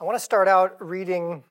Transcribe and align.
I 0.00 0.04
want 0.04 0.16
to 0.16 0.24
start 0.24 0.48
out 0.48 0.82
reading 0.82 1.44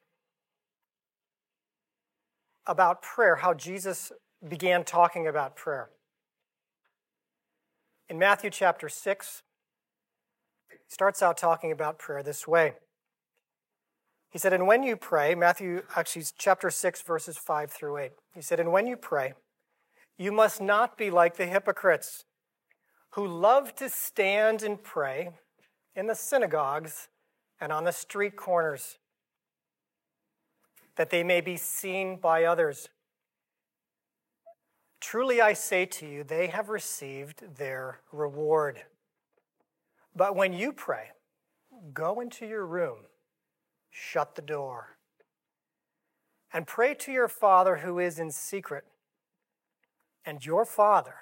about 2.65 3.03
prayer, 3.03 3.35
how 3.35 3.53
Jesus 3.53 4.11
began 4.47 4.83
talking 4.83 5.27
about 5.27 5.55
prayer. 5.55 5.89
In 8.09 8.17
Matthew 8.17 8.49
chapter 8.49 8.89
6, 8.89 9.43
he 10.71 10.77
starts 10.87 11.21
out 11.21 11.37
talking 11.37 11.71
about 11.71 11.99
prayer 11.99 12.23
this 12.23 12.47
way. 12.47 12.73
He 14.31 14.39
said, 14.39 14.51
And 14.51 14.65
when 14.65 14.81
you 14.81 14.95
pray, 14.95 15.35
Matthew, 15.35 15.83
actually, 15.95 16.25
chapter 16.35 16.71
6, 16.71 17.03
verses 17.03 17.37
5 17.37 17.69
through 17.69 17.97
8. 17.97 18.11
He 18.33 18.41
said, 18.41 18.59
And 18.59 18.71
when 18.71 18.87
you 18.87 18.97
pray, 18.97 19.33
you 20.17 20.31
must 20.31 20.59
not 20.59 20.97
be 20.97 21.11
like 21.11 21.37
the 21.37 21.45
hypocrites 21.45 22.25
who 23.11 23.27
love 23.27 23.75
to 23.75 23.89
stand 23.89 24.63
and 24.63 24.81
pray 24.81 25.29
in 25.95 26.07
the 26.07 26.15
synagogues 26.15 27.09
and 27.59 27.71
on 27.71 27.83
the 27.83 27.91
street 27.91 28.35
corners, 28.35 28.97
that 30.95 31.09
they 31.09 31.23
may 31.23 31.41
be 31.41 31.57
seen 31.57 32.17
by 32.17 32.43
others. 32.43 32.89
Truly 34.99 35.41
I 35.41 35.53
say 35.53 35.85
to 35.85 36.05
you, 36.05 36.23
they 36.23 36.47
have 36.47 36.69
received 36.69 37.57
their 37.57 37.99
reward. 38.11 38.81
But 40.15 40.35
when 40.35 40.53
you 40.53 40.73
pray, 40.73 41.11
go 41.93 42.19
into 42.19 42.45
your 42.45 42.65
room, 42.65 42.99
shut 43.89 44.35
the 44.35 44.41
door, 44.41 44.97
and 46.51 46.67
pray 46.67 46.93
to 46.95 47.11
your 47.11 47.27
Father 47.27 47.77
who 47.77 47.99
is 47.99 48.19
in 48.19 48.31
secret. 48.31 48.85
And 50.25 50.45
your 50.45 50.65
Father, 50.65 51.15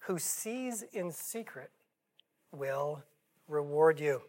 who 0.00 0.18
sees 0.18 0.82
in 0.92 1.10
secret, 1.10 1.70
will 2.52 3.02
reward 3.48 3.98
you. 3.98 4.22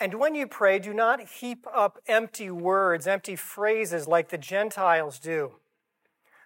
And 0.00 0.14
when 0.14 0.34
you 0.34 0.46
pray, 0.46 0.78
do 0.78 0.94
not 0.94 1.20
heap 1.28 1.66
up 1.74 1.98
empty 2.06 2.50
words, 2.50 3.06
empty 3.06 3.34
phrases 3.34 4.06
like 4.06 4.28
the 4.28 4.38
Gentiles 4.38 5.18
do, 5.18 5.54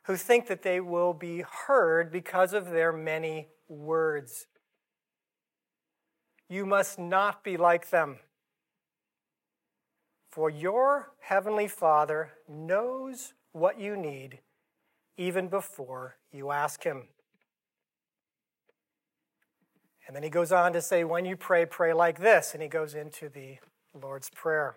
who 0.04 0.16
think 0.16 0.46
that 0.46 0.62
they 0.62 0.80
will 0.80 1.12
be 1.12 1.44
heard 1.66 2.10
because 2.10 2.54
of 2.54 2.70
their 2.70 2.92
many 2.92 3.48
words. 3.68 4.46
You 6.48 6.64
must 6.64 6.98
not 6.98 7.44
be 7.44 7.56
like 7.56 7.90
them. 7.90 8.18
For 10.30 10.48
your 10.48 11.12
heavenly 11.20 11.68
Father 11.68 12.32
knows 12.48 13.34
what 13.52 13.78
you 13.78 13.96
need 13.96 14.40
even 15.18 15.48
before 15.48 16.16
you 16.32 16.50
ask 16.50 16.84
Him. 16.84 17.08
And 20.12 20.16
then 20.18 20.24
he 20.24 20.28
goes 20.28 20.52
on 20.52 20.74
to 20.74 20.82
say, 20.82 21.04
when 21.04 21.24
you 21.24 21.38
pray, 21.38 21.64
pray 21.64 21.94
like 21.94 22.20
this. 22.20 22.52
And 22.52 22.62
he 22.62 22.68
goes 22.68 22.94
into 22.94 23.30
the 23.30 23.56
Lord's 23.94 24.28
Prayer. 24.28 24.76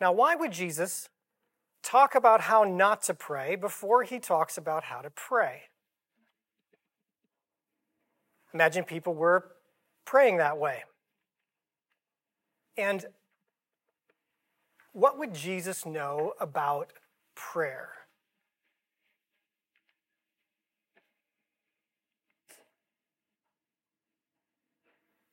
Now, 0.00 0.12
why 0.12 0.36
would 0.36 0.52
Jesus 0.52 1.08
talk 1.82 2.14
about 2.14 2.42
how 2.42 2.62
not 2.62 3.02
to 3.02 3.14
pray 3.14 3.56
before 3.56 4.04
he 4.04 4.20
talks 4.20 4.56
about 4.56 4.84
how 4.84 5.00
to 5.00 5.10
pray? 5.10 5.62
Imagine 8.54 8.84
people 8.84 9.16
were 9.16 9.44
praying 10.04 10.36
that 10.36 10.56
way. 10.56 10.84
And 12.76 13.06
what 14.92 15.18
would 15.18 15.34
Jesus 15.34 15.84
know 15.84 16.34
about 16.38 16.92
prayer? 17.34 17.90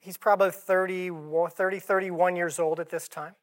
He's 0.08 0.16
probably 0.16 0.52
30, 0.52 1.12
30, 1.50 1.80
31 1.80 2.38
years 2.38 2.60
old 2.60 2.80
at 2.80 2.88
this 2.88 3.10
time. 3.10 3.36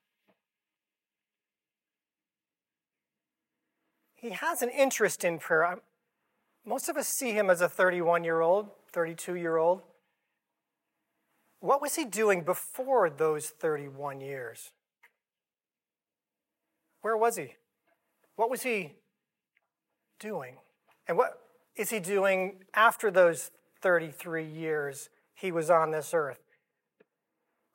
He 4.15 4.31
has 4.31 4.63
an 4.63 4.71
interest 4.71 5.25
in 5.25 5.39
prayer. 5.39 5.81
Most 6.65 6.89
of 6.89 6.97
us 6.97 7.07
see 7.07 7.33
him 7.33 7.51
as 7.51 7.61
a 7.61 7.69
31 7.69 8.25
year 8.25 8.41
old, 8.41 8.71
32 8.91 9.35
year 9.35 9.59
old. 9.59 9.83
What 11.61 11.83
was 11.83 11.97
he 11.97 12.07
doing 12.07 12.45
before 12.45 13.11
those 13.11 13.51
31 13.51 14.23
years? 14.23 14.71
Where 17.03 17.19
was 17.19 17.37
he? 17.37 17.57
What 18.37 18.49
was 18.49 18.63
he 18.63 18.95
doing? 20.19 20.57
And 21.07 21.19
what 21.19 21.43
is 21.77 21.91
he 21.91 22.01
doing 22.01 22.65
after 22.73 23.11
those 23.11 23.51
33 23.83 24.47
years 24.47 25.11
he 25.35 25.53
was 25.53 25.69
on 25.69 25.91
this 25.91 26.15
earth? 26.15 26.39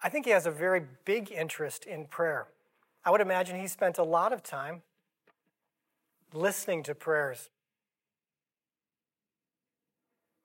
I 0.01 0.09
think 0.09 0.25
he 0.25 0.31
has 0.31 0.45
a 0.45 0.51
very 0.51 0.81
big 1.05 1.31
interest 1.31 1.85
in 1.85 2.05
prayer. 2.05 2.47
I 3.03 3.11
would 3.11 3.21
imagine 3.21 3.59
he 3.59 3.67
spent 3.67 3.97
a 3.97 4.03
lot 4.03 4.31
of 4.31 4.43
time 4.43 4.81
listening 6.33 6.83
to 6.83 6.95
prayers. 6.95 7.49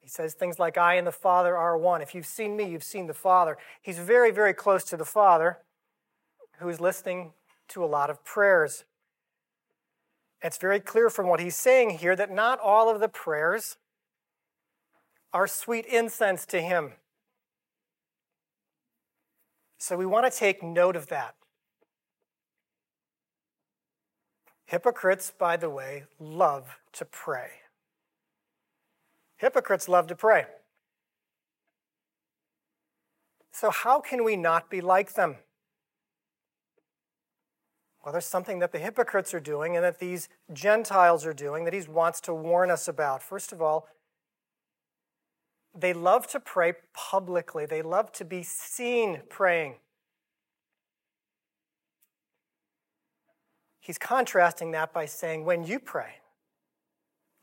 He 0.01 0.09
says 0.09 0.35
things 0.35 0.59
like, 0.59 0.77
I 0.77 0.95
and 0.95 1.07
the 1.07 1.13
Father 1.13 1.57
are 1.57 1.79
one. 1.79 2.03
If 2.03 2.15
you've 2.15 2.27
seen 2.27 2.57
me, 2.57 2.65
you've 2.69 2.85
seen 2.85 3.07
the 3.07 3.15
Father. 3.15 3.57
He's 3.81 3.99
very, 3.99 4.31
very 4.31 4.53
close 4.53 4.85
to 4.85 4.97
the 4.97 5.05
Father, 5.05 5.59
who 6.59 6.69
is 6.69 6.81
listening 6.81 7.33
to 7.69 7.83
a 7.83 7.87
lot 7.87 8.11
of 8.11 8.23
prayers. 8.25 8.85
It's 10.43 10.59
very 10.59 10.81
clear 10.81 11.09
from 11.09 11.27
what 11.27 11.41
he's 11.41 11.57
saying 11.57 11.91
here 11.99 12.15
that 12.17 12.31
not 12.31 12.61
all 12.61 12.91
of 12.91 13.01
the 13.01 13.09
prayers 13.09 13.79
are 15.33 15.47
sweet 15.47 15.87
incense 15.87 16.45
to 16.47 16.61
him. 16.61 16.93
So 19.87 19.99
we 19.99 20.07
want 20.07 20.25
to 20.25 20.35
take 20.35 20.63
note 20.63 20.97
of 20.97 21.09
that. 21.09 21.35
Hypocrites, 24.65 25.31
by 25.39 25.59
the 25.59 25.69
way, 25.69 26.05
love 26.19 26.79
to 26.95 27.05
pray. 27.05 27.51
Hypocrites 29.37 29.87
love 29.87 30.07
to 30.07 30.17
pray. 30.17 30.47
So, 33.53 33.69
how 33.69 34.01
can 34.01 34.25
we 34.25 34.37
not 34.37 34.71
be 34.71 34.81
like 34.81 35.13
them? 35.13 35.37
Well, 38.03 38.13
there's 38.13 38.25
something 38.25 38.61
that 38.61 38.73
the 38.73 38.79
hypocrites 38.79 39.35
are 39.35 39.41
doing 39.41 39.77
and 39.77 39.85
that 39.85 39.99
these 39.99 40.31
Gentiles 40.51 41.27
are 41.27 41.35
doing 41.35 41.65
that 41.65 41.75
he 41.75 41.83
wants 41.83 42.23
to 42.23 42.33
warn 42.33 42.71
us 42.71 42.89
about. 42.89 43.23
First 43.23 43.53
of 43.53 43.61
all, 43.61 43.87
they 45.77 45.93
love 45.93 46.27
to 46.29 46.41
pray 46.41 46.75
publicly, 46.93 47.67
they 47.67 47.83
love 47.83 48.13
to 48.13 48.25
be 48.25 48.43
seen 48.43 49.23
praying. 49.29 49.77
He's 53.81 53.99
contrasting 53.99 54.71
that 54.71 54.93
by 54.93 55.05
saying, 55.07 55.45
when 55.45 55.65
you 55.65 55.79
pray, 55.79 56.15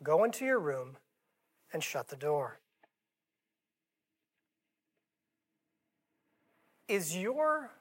go 0.01 0.23
into 0.23 0.45
your 0.45 0.59
room 0.59 0.97
and 1.71 1.83
shut 1.83 2.07
the 2.07 2.15
door. 2.15 2.59
Is 6.87 7.15
your 7.15 7.71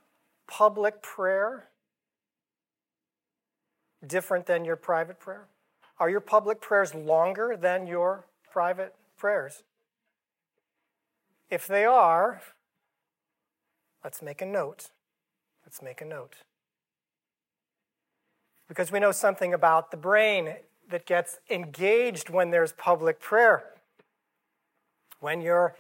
public 0.47 1.00
prayer 1.00 1.69
different 4.06 4.47
than 4.47 4.65
your 4.65 4.77
private 4.77 5.19
prayer? 5.19 5.49
Are 5.99 6.10
your 6.10 6.21
public 6.21 6.60
prayers 6.60 6.94
longer 6.94 7.56
than 7.56 7.87
your 7.87 8.27
private 8.50 8.94
prayers? 9.16 9.62
If 11.50 11.66
they 11.66 11.84
are, 11.84 12.41
let's 14.05 14.22
make 14.22 14.41
a 14.41 14.47
note. 14.47 14.91
Let's 15.65 15.83
make 15.83 16.00
a 16.00 16.05
note. 16.05 16.37
Because 18.69 18.93
we 18.93 19.00
know 19.00 19.11
something 19.11 19.53
about 19.53 19.91
the 19.91 19.97
brain 19.97 20.55
that 20.89 21.06
gets 21.06 21.41
engaged 21.50 22.31
when 22.31 22.50
there's 22.50 22.72
public 22.72 23.21
prayer. 23.21 23.65
When 25.19 25.41
you're 25.41 25.77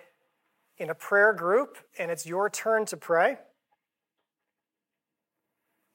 in 0.76 0.90
a 0.90 0.94
prayer 0.94 1.32
group 1.32 1.78
and 1.98 2.10
it's 2.10 2.26
your 2.26 2.50
turn 2.50 2.84
to 2.86 2.96
pray, 2.96 3.38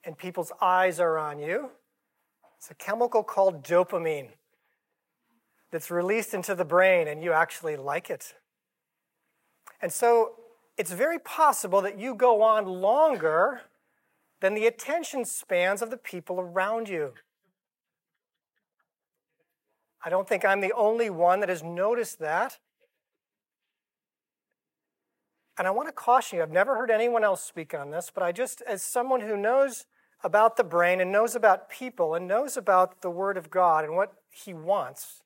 and 0.05 0.17
people's 0.17 0.51
eyes 0.61 0.99
are 0.99 1.17
on 1.17 1.39
you, 1.39 1.71
it's 2.57 2.71
a 2.71 2.75
chemical 2.75 3.23
called 3.23 3.63
dopamine 3.63 4.29
that's 5.71 5.91
released 5.91 6.33
into 6.33 6.55
the 6.55 6.63
brain, 6.63 7.07
and 7.07 7.23
you 7.23 7.33
actually 7.33 7.75
like 7.75 8.09
it. 8.09 8.35
And 9.85 9.93
so 9.93 10.31
it's 10.79 10.91
very 10.91 11.19
possible 11.19 11.79
that 11.83 11.99
you 11.99 12.15
go 12.15 12.41
on 12.41 12.65
longer 12.65 13.61
than 14.41 14.55
the 14.55 14.65
attention 14.65 15.25
spans 15.25 15.83
of 15.83 15.91
the 15.91 15.97
people 15.97 16.39
around 16.39 16.89
you. 16.89 17.13
I 20.03 20.09
don't 20.09 20.27
think 20.27 20.43
I'm 20.43 20.59
the 20.59 20.73
only 20.73 21.11
one 21.11 21.39
that 21.41 21.49
has 21.49 21.61
noticed 21.61 22.17
that. 22.17 22.57
And 25.55 25.67
I 25.67 25.69
want 25.69 25.87
to 25.87 25.93
caution 25.93 26.37
you, 26.37 26.41
I've 26.41 26.49
never 26.49 26.75
heard 26.75 26.89
anyone 26.89 27.23
else 27.23 27.43
speak 27.43 27.75
on 27.75 27.91
this, 27.91 28.09
but 28.11 28.23
I 28.23 28.31
just, 28.31 28.63
as 28.63 28.81
someone 28.81 29.21
who 29.21 29.37
knows 29.37 29.85
about 30.23 30.57
the 30.57 30.63
brain 30.63 30.99
and 30.99 31.11
knows 31.11 31.35
about 31.35 31.69
people 31.69 32.15
and 32.15 32.27
knows 32.27 32.57
about 32.57 33.01
the 33.01 33.11
Word 33.11 33.37
of 33.37 33.51
God 33.51 33.85
and 33.85 33.95
what 33.95 34.13
He 34.31 34.51
wants, 34.51 35.21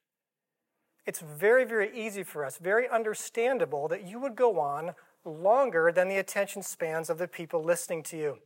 it's 1.09 1.21
very, 1.21 1.65
very 1.65 1.89
easy 1.99 2.21
for 2.21 2.45
us, 2.45 2.59
very 2.59 2.87
understandable 2.87 3.87
that 3.87 4.05
you 4.07 4.19
would 4.19 4.35
go 4.35 4.59
on 4.59 4.91
longer 5.25 5.91
than 5.91 6.07
the 6.07 6.17
attention 6.17 6.61
spans 6.61 7.09
of 7.09 7.17
the 7.17 7.27
people 7.27 7.63
listening 7.63 8.03
to 8.03 8.15
you. 8.15 8.37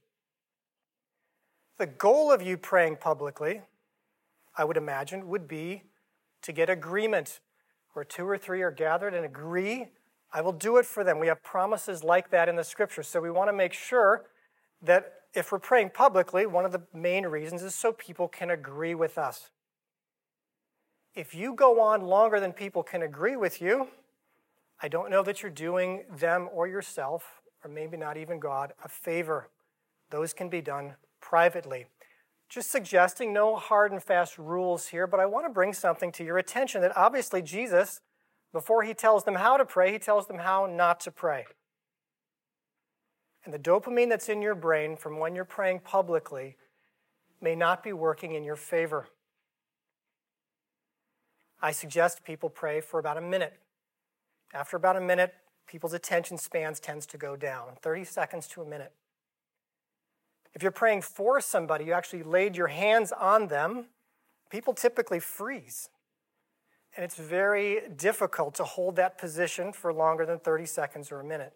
The 1.78 1.88
goal 1.88 2.32
of 2.32 2.42
you 2.42 2.56
praying 2.56 3.00
publicly, 3.02 3.64
I 4.58 4.64
would 4.64 4.78
imagine, 4.78 5.28
would 5.28 5.46
be 5.46 5.84
to 6.42 6.54
get 6.54 6.70
agreement 6.70 7.42
where 7.92 8.06
two 8.06 8.26
or 8.26 8.38
three 8.38 8.62
are 8.62 8.72
gathered 8.72 9.14
and 9.14 9.26
agree, 9.26 9.88
I 10.32 10.40
will 10.40 10.54
do 10.54 10.78
it 10.78 10.86
for 10.86 11.04
them. 11.04 11.20
We 11.20 11.28
have 11.28 11.44
promises 11.44 12.02
like 12.02 12.30
that 12.30 12.48
in 12.48 12.56
the 12.56 12.64
scripture. 12.64 13.04
So 13.04 13.20
we 13.20 13.30
want 13.30 13.50
to 13.50 13.54
make 13.54 13.74
sure 13.74 14.24
that 14.82 15.12
if 15.34 15.52
we're 15.52 15.60
praying 15.60 15.90
publicly, 15.90 16.46
one 16.46 16.64
of 16.64 16.72
the 16.72 16.84
main 16.94 17.26
reasons 17.26 17.62
is 17.62 17.76
so 17.76 17.92
people 17.92 18.30
can 18.30 18.50
agree 18.50 18.96
with 18.96 19.18
us. 19.18 19.50
If 21.16 21.36
you 21.36 21.54
go 21.54 21.80
on 21.80 22.02
longer 22.02 22.40
than 22.40 22.54
people 22.54 22.82
can 22.82 23.04
agree 23.04 23.36
with 23.36 23.62
you, 23.62 23.90
I 24.82 24.88
don't 24.88 25.12
know 25.12 25.22
that 25.24 25.44
you're 25.44 25.52
doing 25.52 26.06
them 26.10 26.50
or 26.52 26.68
yourself, 26.68 27.42
or 27.64 27.70
maybe 27.70 27.98
not 27.98 28.18
even 28.18 28.40
God, 28.40 28.74
a 28.84 28.90
favor. 28.90 29.50
Those 30.10 30.34
can 30.34 30.50
be 30.50 30.60
done 30.60 30.96
privately. 31.22 31.86
Just 32.50 32.72
suggesting 32.72 33.32
no 33.32 33.56
hard 33.56 33.92
and 33.92 34.02
fast 34.02 34.38
rules 34.38 34.88
here, 34.88 35.06
but 35.06 35.20
I 35.20 35.26
want 35.28 35.46
to 35.46 35.54
bring 35.54 35.74
something 35.74 36.12
to 36.14 36.24
your 36.24 36.40
attention 36.40 36.82
that 36.82 36.98
obviously 36.98 37.42
Jesus, 37.42 38.02
before 38.52 38.84
he 38.84 38.96
tells 38.96 39.24
them 39.24 39.36
how 39.36 39.58
to 39.58 39.66
pray, 39.66 39.92
he 39.92 40.00
tells 40.00 40.28
them 40.28 40.40
how 40.40 40.66
not 40.66 41.00
to 41.02 41.12
pray. 41.12 41.46
And 43.46 43.54
the 43.54 43.60
dopamine 43.60 44.10
that's 44.10 44.30
in 44.30 44.42
your 44.42 44.56
brain 44.56 44.96
from 44.96 45.20
when 45.20 45.36
you're 45.36 45.46
praying 45.46 45.82
publicly 45.82 46.58
may 47.40 47.56
not 47.56 47.84
be 47.84 47.94
working 47.94 48.34
in 48.34 48.44
your 48.44 48.56
favor. 48.56 49.08
I 51.64 51.72
suggest 51.72 52.26
people 52.26 52.50
pray 52.50 52.82
for 52.82 53.00
about 53.00 53.16
a 53.16 53.22
minute. 53.22 53.54
After 54.54 54.76
about 54.76 54.98
a 54.98 55.02
minute, 55.02 55.34
people's 55.66 55.94
attention 55.94 56.38
spans 56.38 56.82
tends 56.82 57.06
to 57.06 57.18
go 57.18 57.38
down, 57.38 57.78
30 57.82 58.04
seconds 58.04 58.50
to 58.50 58.62
a 58.62 58.66
minute. 58.66 58.92
If 60.54 60.62
you're 60.62 60.74
praying 60.74 61.04
for 61.04 61.40
somebody, 61.40 61.86
you 61.86 61.94
actually 61.94 62.22
laid 62.22 62.58
your 62.58 62.68
hands 62.68 63.14
on 63.14 63.48
them, 63.48 63.86
people 64.52 64.74
typically 64.74 65.22
freeze. 65.22 65.90
And 66.98 67.04
it's 67.06 67.16
very 67.16 67.82
difficult 67.96 68.56
to 68.56 68.66
hold 68.66 68.98
that 68.98 69.18
position 69.18 69.72
for 69.72 69.94
longer 69.94 70.26
than 70.26 70.40
30 70.40 70.66
seconds 70.66 71.14
or 71.14 71.22
a 71.22 71.24
minute. 71.24 71.54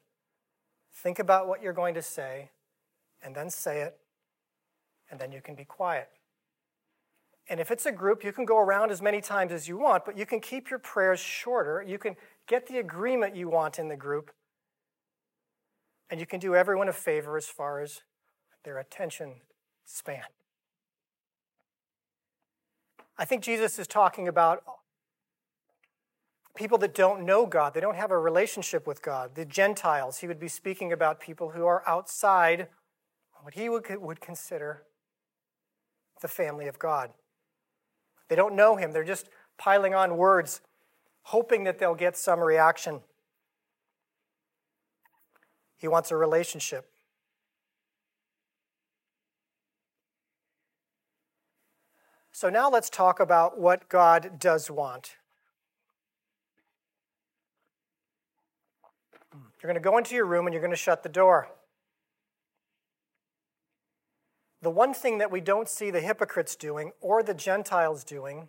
Think 0.94 1.19
about 1.19 1.50
what 1.50 1.62
you're 1.62 1.74
going 1.74 1.94
to 1.95 2.01
say, 2.01 2.50
and 3.21 3.36
then 3.36 3.50
say 3.50 3.81
it, 3.81 3.98
and 5.12 5.19
then 5.19 5.33
you 5.33 5.42
can 5.42 5.53
be 5.53 5.65
quiet. 5.65 6.10
And 7.50 7.60
if 7.60 7.72
it's 7.72 7.86
a 7.86 7.92
group, 7.92 8.24
you 8.24 8.34
can 8.34 8.46
go 8.46 8.60
around 8.60 8.92
as 8.92 9.02
many 9.02 9.22
times 9.22 9.54
as 9.54 9.68
you 9.68 9.78
want, 9.78 10.06
but 10.06 10.18
you 10.18 10.26
can 10.26 10.40
keep 10.40 10.70
your 10.70 10.80
prayers 10.80 11.20
shorter. 11.20 11.82
You 11.82 11.98
can 11.98 12.18
get 12.46 12.68
the 12.68 12.80
agreement 12.80 13.36
you 13.36 13.48
want 13.50 13.80
in 13.80 13.88
the 13.88 13.96
group, 13.96 14.32
and 16.10 16.20
you 16.20 16.26
can 16.26 16.40
do 16.40 16.56
everyone 16.56 16.90
a 16.90 16.94
favor 16.94 17.38
as 17.38 17.48
far 17.48 17.80
as 17.80 18.02
their 18.64 18.78
attention 18.80 19.36
span. 19.86 20.24
I 23.18 23.26
think 23.26 23.44
Jesus 23.44 23.80
is 23.80 23.88
talking 23.88 24.28
about 24.28 24.64
people 26.56 26.78
that 26.80 26.94
don't 26.94 27.24
know 27.24 27.46
God, 27.46 27.74
they 27.74 27.80
don't 27.80 27.96
have 27.96 28.12
a 28.12 28.18
relationship 28.18 28.86
with 28.86 29.02
God, 29.02 29.36
the 29.36 29.46
Gentiles. 29.46 30.18
He 30.18 30.28
would 30.28 30.40
be 30.40 30.48
speaking 30.48 30.92
about 30.92 31.20
people 31.20 31.52
who 31.52 31.66
are 31.66 31.84
outside 31.88 32.68
what 33.42 33.54
he 33.54 33.70
would, 33.70 34.20
consider 34.20 34.84
the 36.22 36.28
family 36.28 36.68
of 36.68 36.78
God. 36.80 37.12
They 38.27 38.35
don't 38.35 38.56
know 38.56 38.75
him, 38.75 38.91
they're 38.91 39.03
just 39.03 39.29
piling 39.57 39.94
on 39.94 40.18
words, 40.18 40.62
hoping 41.24 41.63
that 41.63 41.79
they'll 41.79 41.95
get 41.95 42.18
some 42.18 42.39
reaction. 42.39 43.01
He 45.77 45.88
wants 45.88 46.12
a 46.12 46.15
relationship. 46.15 46.89
So 52.31 52.50
now 52.50 52.69
let's 52.69 52.89
talk 52.89 53.19
about 53.19 53.59
what 53.59 53.89
God 53.89 54.39
does 54.39 54.69
want. 54.69 55.15
You're 59.33 59.71
going 59.71 59.81
to 59.81 59.89
go 59.89 59.97
into 59.97 60.13
your 60.13 60.25
room 60.25 60.45
and 60.45 60.53
you're 60.53 60.62
going 60.62 60.71
to 60.71 60.77
shut 60.77 61.01
the 61.01 61.09
door. 61.09 61.50
The 64.62 64.69
one 64.69 64.94
thing 64.94 65.19
that 65.19 65.31
we 65.31 65.42
don't 65.42 65.69
see 65.69 65.92
the 65.92 66.01
hypocrites 66.01 66.56
doing 66.56 66.92
or 67.00 67.21
the 67.21 67.33
Gentiles 67.33 68.04
doing, 68.04 68.48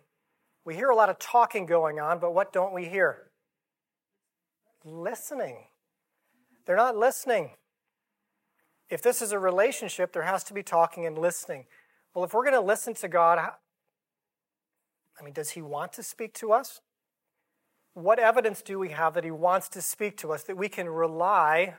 we 0.65 0.75
hear 0.75 0.89
a 0.89 0.95
lot 0.95 1.09
of 1.09 1.19
talking 1.19 1.65
going 1.65 1.99
on, 1.99 2.19
but 2.19 2.33
what 2.33 2.51
don't 2.51 2.73
we 2.73 2.85
hear? 2.85 3.31
Listening. 4.83 5.65
They're 6.65 6.75
not 6.75 6.97
listening. 6.97 7.51
If 8.89 9.01
this 9.01 9.21
is 9.21 9.31
a 9.31 9.39
relationship, 9.39 10.13
there 10.13 10.23
has 10.23 10.43
to 10.45 10.53
be 10.53 10.63
talking 10.63 11.05
and 11.05 11.17
listening. 11.17 11.65
Well, 12.13 12.25
if 12.25 12.33
we're 12.33 12.43
going 12.43 12.55
to 12.55 12.61
listen 12.61 12.95
to 12.95 13.07
God, 13.07 13.37
I 13.37 15.23
mean, 15.23 15.33
does 15.33 15.51
He 15.51 15.61
want 15.61 15.93
to 15.93 16.03
speak 16.03 16.33
to 16.35 16.51
us? 16.53 16.81
what 17.93 18.19
evidence 18.19 18.61
do 18.61 18.79
we 18.79 18.89
have 18.89 19.13
that 19.13 19.23
he 19.23 19.31
wants 19.31 19.69
to 19.69 19.81
speak 19.81 20.17
to 20.17 20.31
us, 20.31 20.43
that 20.43 20.57
we 20.57 20.69
can 20.69 20.87
rely 20.87 21.75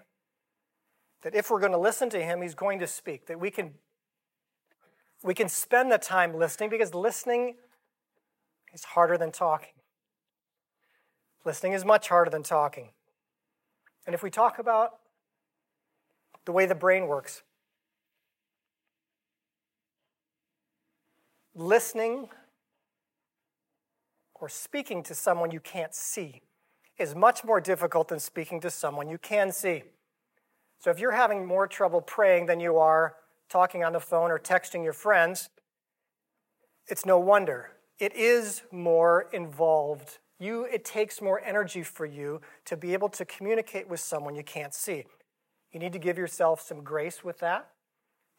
that 1.22 1.34
if 1.34 1.50
we're 1.50 1.60
going 1.60 1.72
to 1.72 1.78
listen 1.78 2.08
to 2.10 2.22
him, 2.22 2.42
he's 2.42 2.54
going 2.54 2.78
to 2.78 2.86
speak, 2.86 3.26
that 3.26 3.38
we 3.38 3.50
can 3.50 3.74
we 5.22 5.34
can 5.34 5.48
spend 5.48 5.92
the 5.92 5.98
time 5.98 6.34
listening 6.34 6.70
because 6.70 6.94
listening 6.94 7.56
is 8.72 8.84
harder 8.84 9.18
than 9.18 9.32
talking. 9.32 9.74
Listening 11.44 11.72
is 11.72 11.84
much 11.84 12.08
harder 12.08 12.30
than 12.30 12.42
talking. 12.42 12.90
And 14.06 14.14
if 14.14 14.22
we 14.22 14.30
talk 14.30 14.58
about 14.58 14.98
the 16.44 16.52
way 16.52 16.66
the 16.66 16.74
brain 16.74 17.06
works, 17.06 17.42
listening 21.54 22.28
or 24.34 24.48
speaking 24.48 25.02
to 25.02 25.14
someone 25.14 25.50
you 25.50 25.60
can't 25.60 25.94
see 25.94 26.40
is 26.98 27.14
much 27.14 27.44
more 27.44 27.60
difficult 27.60 28.08
than 28.08 28.18
speaking 28.18 28.60
to 28.60 28.70
someone 28.70 29.08
you 29.08 29.18
can 29.18 29.52
see. 29.52 29.82
So 30.78 30.90
if 30.90 30.98
you're 30.98 31.12
having 31.12 31.44
more 31.44 31.66
trouble 31.66 32.00
praying 32.00 32.46
than 32.46 32.58
you 32.60 32.78
are 32.78 33.16
talking 33.50 33.84
on 33.84 33.92
the 33.92 34.00
phone 34.00 34.30
or 34.30 34.38
texting 34.38 34.82
your 34.84 34.92
friends, 34.92 35.50
it's 36.86 37.04
no 37.04 37.18
wonder. 37.18 37.72
It 37.98 38.14
is 38.16 38.62
more 38.72 39.28
involved. 39.32 40.18
You, 40.38 40.64
it 40.64 40.84
takes 40.84 41.20
more 41.20 41.40
energy 41.44 41.82
for 41.82 42.06
you 42.06 42.40
to 42.64 42.76
be 42.76 42.94
able 42.94 43.10
to 43.10 43.24
communicate 43.24 43.88
with 43.88 44.00
someone 44.00 44.34
you 44.34 44.44
can't 44.44 44.72
see. 44.72 45.04
You 45.72 45.80
need 45.80 45.92
to 45.92 45.98
give 45.98 46.16
yourself 46.16 46.62
some 46.62 46.82
grace 46.82 47.22
with 47.22 47.38
that, 47.40 47.68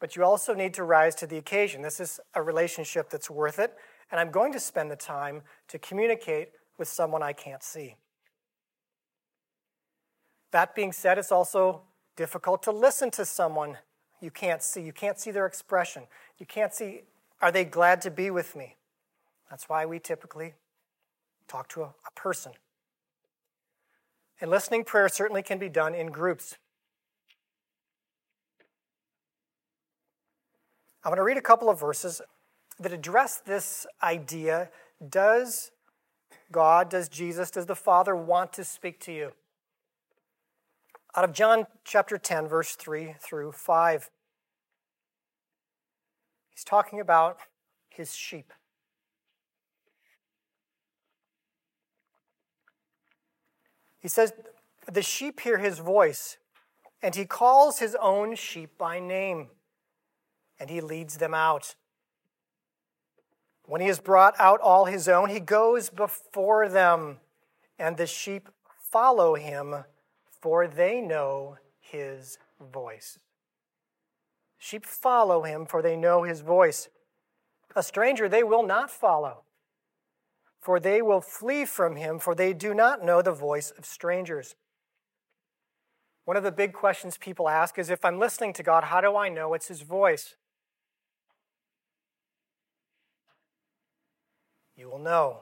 but 0.00 0.16
you 0.16 0.24
also 0.24 0.52
need 0.52 0.74
to 0.74 0.84
rise 0.84 1.14
to 1.16 1.26
the 1.26 1.38
occasion. 1.38 1.80
This 1.80 2.00
is 2.00 2.18
a 2.34 2.42
relationship 2.42 3.08
that's 3.08 3.30
worth 3.30 3.58
it, 3.58 3.74
and 4.10 4.18
I'm 4.18 4.30
going 4.30 4.52
to 4.52 4.60
spend 4.60 4.90
the 4.90 4.96
time 4.96 5.42
to 5.68 5.78
communicate 5.78 6.48
with 6.76 6.88
someone 6.88 7.22
I 7.22 7.32
can't 7.32 7.62
see. 7.62 7.96
That 10.50 10.74
being 10.74 10.92
said, 10.92 11.18
it's 11.18 11.32
also 11.32 11.82
difficult 12.16 12.62
to 12.64 12.72
listen 12.72 13.10
to 13.12 13.24
someone 13.24 13.78
you 14.22 14.30
can't 14.30 14.62
see. 14.62 14.80
You 14.80 14.92
can't 14.92 15.18
see 15.18 15.30
their 15.30 15.46
expression. 15.46 16.04
You 16.38 16.46
can't 16.46 16.72
see, 16.72 17.02
are 17.42 17.50
they 17.50 17.64
glad 17.64 18.00
to 18.02 18.10
be 18.10 18.30
with 18.30 18.56
me? 18.56 18.76
That's 19.50 19.68
why 19.68 19.84
we 19.84 19.98
typically 19.98 20.54
talk 21.48 21.68
to 21.70 21.82
a, 21.82 21.86
a 21.86 22.10
person. 22.14 22.52
And 24.40 24.50
listening 24.50 24.84
prayer 24.84 25.08
certainly 25.08 25.42
can 25.42 25.58
be 25.58 25.68
done 25.68 25.94
in 25.94 26.06
groups. 26.06 26.56
I'm 31.04 31.10
going 31.10 31.16
to 31.16 31.24
read 31.24 31.36
a 31.36 31.42
couple 31.42 31.68
of 31.68 31.78
verses 31.80 32.22
that 32.78 32.92
address 32.92 33.38
this 33.44 33.86
idea 34.02 34.70
does 35.10 35.72
God, 36.52 36.90
does 36.90 37.08
Jesus, 37.08 37.50
does 37.50 37.66
the 37.66 37.74
Father 37.74 38.14
want 38.14 38.52
to 38.52 38.64
speak 38.64 39.00
to 39.00 39.12
you? 39.12 39.32
Out 41.14 41.24
of 41.24 41.32
John 41.32 41.66
chapter 41.84 42.16
10, 42.16 42.48
verse 42.48 42.74
3 42.74 43.16
through 43.20 43.52
5. 43.52 44.10
He's 46.48 46.64
talking 46.64 47.00
about 47.00 47.38
his 47.90 48.14
sheep. 48.14 48.50
He 54.00 54.08
says, 54.08 54.32
The 54.90 55.02
sheep 55.02 55.40
hear 55.40 55.58
his 55.58 55.80
voice, 55.80 56.38
and 57.02 57.14
he 57.14 57.26
calls 57.26 57.78
his 57.78 57.94
own 58.00 58.34
sheep 58.34 58.78
by 58.78 58.98
name, 58.98 59.48
and 60.58 60.70
he 60.70 60.80
leads 60.80 61.18
them 61.18 61.34
out. 61.34 61.74
When 63.66 63.82
he 63.82 63.88
has 63.88 64.00
brought 64.00 64.34
out 64.40 64.60
all 64.60 64.86
his 64.86 65.08
own, 65.08 65.28
he 65.28 65.40
goes 65.40 65.90
before 65.90 66.70
them, 66.70 67.18
and 67.78 67.98
the 67.98 68.06
sheep 68.06 68.48
follow 68.90 69.34
him, 69.34 69.84
for 70.42 70.66
they 70.66 71.00
know 71.00 71.56
his 71.80 72.36
voice. 72.60 73.18
Sheep 74.58 74.84
follow 74.84 75.44
him, 75.44 75.64
for 75.64 75.80
they 75.80 75.96
know 75.96 76.24
his 76.24 76.40
voice. 76.40 76.88
A 77.74 77.82
stranger 77.82 78.28
they 78.28 78.42
will 78.42 78.64
not 78.64 78.90
follow, 78.90 79.44
for 80.60 80.78
they 80.78 81.00
will 81.00 81.20
flee 81.20 81.64
from 81.64 81.96
him, 81.96 82.18
for 82.18 82.34
they 82.34 82.52
do 82.52 82.74
not 82.74 83.04
know 83.04 83.22
the 83.22 83.32
voice 83.32 83.70
of 83.70 83.86
strangers. 83.86 84.56
One 86.24 86.36
of 86.36 86.44
the 86.44 86.52
big 86.52 86.72
questions 86.72 87.16
people 87.16 87.48
ask 87.48 87.78
is 87.78 87.88
if 87.88 88.04
I'm 88.04 88.18
listening 88.18 88.52
to 88.54 88.62
God, 88.62 88.84
how 88.84 89.00
do 89.00 89.16
I 89.16 89.28
know 89.28 89.54
it's 89.54 89.68
His 89.68 89.82
voice? 89.82 90.36
You 94.76 94.88
will 94.88 95.00
know. 95.00 95.40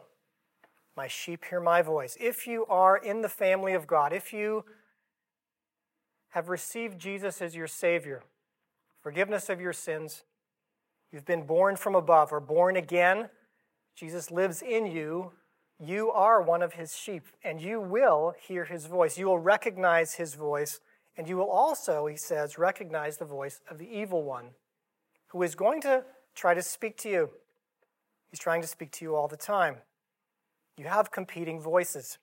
My 0.97 1.07
sheep 1.07 1.45
hear 1.47 1.61
my 1.61 1.83
voice. 1.83 2.17
If 2.19 2.47
you 2.47 2.67
are 2.67 2.97
in 2.97 3.21
the 3.21 3.29
family 3.29 3.75
of 3.75 3.87
God, 3.87 4.13
if 4.13 4.33
you 4.33 4.65
have 6.31 6.49
received 6.49 6.99
Jesus 6.99 7.43
as 7.43 7.55
your 7.55 7.67
Savior, 7.67 8.23
forgiveness 9.03 9.49
of 9.49 9.61
your 9.61 9.73
sins, 9.73 10.25
you've 11.13 11.27
been 11.27 11.45
born 11.45 11.77
from 11.77 11.95
above 11.95 12.33
or 12.33 12.41
born 12.41 12.77
again, 12.77 13.29
Jesus 13.97 14.31
lives 14.31 14.63
in 14.63 14.87
you, 14.87 15.33
you 15.83 16.11
are 16.11 16.43
one 16.43 16.63
of 16.63 16.75
his 16.75 16.95
sheep, 16.95 17.25
and 17.43 17.61
you 17.61 17.81
will 17.81 18.35
hear 18.39 18.67
his 18.67 18.87
voice. 18.87 19.17
You 19.17 19.27
will 19.27 19.39
recognize 19.39 20.15
his 20.15 20.35
voice, 20.35 20.81
and 21.17 21.27
you 21.27 21.39
will 21.39 21.51
also, 21.51 22.07
he 22.07 22.17
says, 22.17 22.59
recognize 22.59 23.17
the 23.17 23.25
voice 23.25 23.61
of 23.71 23.79
the 23.79 23.89
evil 23.89 24.23
one 24.23 24.51
who 25.29 25.43
is 25.43 25.55
going 25.55 25.81
to 25.83 26.05
try 26.35 26.55
to 26.55 26.63
speak 26.63 26.99
to 26.99 27.09
you. 27.09 27.31
He's 28.31 28.41
trying 28.41 28.61
to 28.61 28.69
speak 28.69 28.91
to 28.93 29.05
you 29.05 29.17
all 29.17 29.27
the 29.27 29.37
time. 29.37 29.77
You 30.77 30.87
have 30.87 31.11
competing 31.11 31.61
voices. 31.61 32.19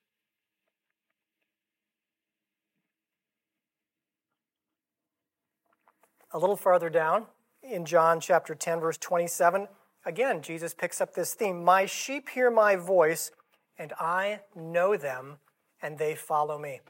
A 6.30 6.38
little 6.38 6.56
farther 6.56 6.90
down 6.90 7.26
in 7.62 7.84
John 7.84 8.20
chapter 8.20 8.54
10, 8.54 8.80
verse 8.80 8.98
27, 8.98 9.66
again, 10.04 10.42
Jesus 10.42 10.74
picks 10.74 11.00
up 11.00 11.14
this 11.14 11.34
theme 11.34 11.64
My 11.64 11.86
sheep 11.86 12.28
hear 12.28 12.50
my 12.50 12.76
voice, 12.76 13.30
and 13.78 13.92
I 13.98 14.40
know 14.54 14.96
them, 14.96 15.38
and 15.80 15.98
they 15.98 16.14
follow 16.14 16.58
me. 16.58 16.80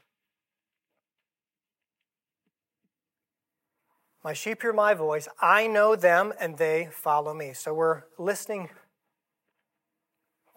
My 4.23 4.33
sheep 4.33 4.61
hear 4.61 4.73
my 4.73 4.93
voice. 4.93 5.29
I 5.39 5.67
know 5.67 5.95
them, 5.95 6.33
and 6.39 6.57
they 6.57 6.89
follow 6.91 7.33
me. 7.33 7.53
So 7.53 7.73
we're 7.73 8.03
listening 8.17 8.69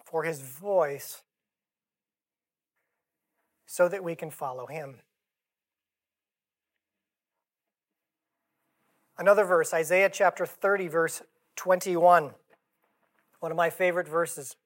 for 0.05 0.25
his 0.25 0.41
voice 0.41 1.23
so 3.65 3.89
that 3.89 4.03
we 4.03 4.17
can 4.17 4.31
follow 4.31 4.67
him. 4.67 4.99
Another 9.19 9.45
verse, 9.45 9.75
Isaiah 9.75 10.11
chapter 10.11 10.47
30, 10.47 10.89
verse 10.89 11.23
21. 11.57 12.31
One 13.41 13.51
of 13.51 13.57
my 13.57 13.71
favorite 13.71 14.09
verses. 14.09 14.57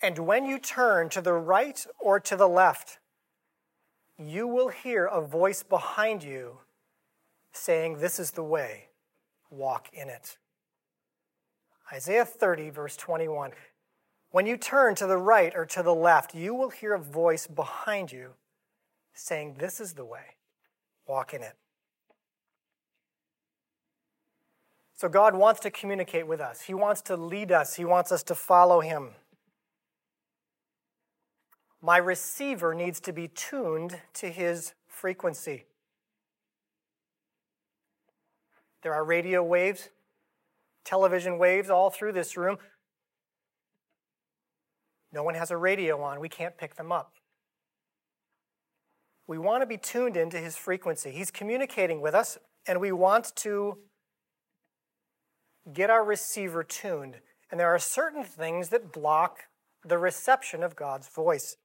And 0.00 0.18
when 0.20 0.44
you 0.44 0.58
turn 0.58 1.08
to 1.10 1.20
the 1.20 1.32
right 1.32 1.84
or 1.98 2.20
to 2.20 2.36
the 2.36 2.48
left, 2.48 2.98
you 4.18 4.46
will 4.46 4.68
hear 4.68 5.06
a 5.06 5.20
voice 5.20 5.62
behind 5.62 6.22
you 6.22 6.58
saying, 7.52 7.98
This 7.98 8.18
is 8.18 8.32
the 8.32 8.44
way, 8.44 8.88
walk 9.50 9.88
in 9.92 10.08
it. 10.08 10.38
Isaiah 11.92 12.24
30, 12.24 12.70
verse 12.70 12.96
21. 12.96 13.52
When 14.30 14.46
you 14.46 14.56
turn 14.56 14.94
to 14.96 15.06
the 15.06 15.16
right 15.16 15.52
or 15.54 15.64
to 15.66 15.82
the 15.82 15.94
left, 15.94 16.34
you 16.34 16.54
will 16.54 16.70
hear 16.70 16.94
a 16.94 16.98
voice 16.98 17.46
behind 17.46 18.10
you 18.10 18.32
saying, 19.12 19.56
This 19.58 19.80
is 19.80 19.92
the 19.94 20.04
way, 20.04 20.36
walk 21.06 21.34
in 21.34 21.42
it. 21.42 21.54
So 24.96 25.08
God 25.08 25.34
wants 25.34 25.60
to 25.60 25.70
communicate 25.70 26.26
with 26.26 26.40
us. 26.40 26.62
He 26.62 26.74
wants 26.74 27.02
to 27.02 27.16
lead 27.16 27.50
us. 27.50 27.74
He 27.74 27.84
wants 27.84 28.12
us 28.12 28.22
to 28.24 28.34
follow 28.34 28.80
Him. 28.80 29.10
My 31.82 31.96
receiver 31.96 32.74
needs 32.74 33.00
to 33.00 33.12
be 33.12 33.28
tuned 33.28 34.00
to 34.14 34.30
His 34.30 34.74
frequency. 34.86 35.64
There 38.82 38.94
are 38.94 39.04
radio 39.04 39.42
waves, 39.42 39.88
television 40.84 41.38
waves 41.38 41.70
all 41.70 41.90
through 41.90 42.12
this 42.12 42.36
room. 42.36 42.58
No 45.12 45.22
one 45.22 45.34
has 45.34 45.50
a 45.50 45.56
radio 45.56 46.02
on. 46.02 46.20
We 46.20 46.28
can't 46.28 46.58
pick 46.58 46.76
them 46.76 46.92
up. 46.92 47.12
We 49.26 49.38
want 49.38 49.62
to 49.62 49.66
be 49.66 49.78
tuned 49.78 50.16
into 50.16 50.38
his 50.38 50.56
frequency. 50.56 51.10
He's 51.12 51.30
communicating 51.30 52.02
with 52.02 52.14
us, 52.14 52.36
and 52.66 52.78
we 52.78 52.92
want 52.92 53.34
to 53.36 53.78
get 55.72 55.90
our 55.90 56.04
receiver 56.04 56.62
tuned. 56.62 57.16
And 57.50 57.58
there 57.58 57.74
are 57.74 57.78
certain 57.78 58.24
things 58.24 58.68
that 58.70 58.92
block 58.92 59.44
the 59.84 59.98
reception 59.98 60.62
of 60.62 60.76
God's 60.76 61.08
voice. 61.08 61.56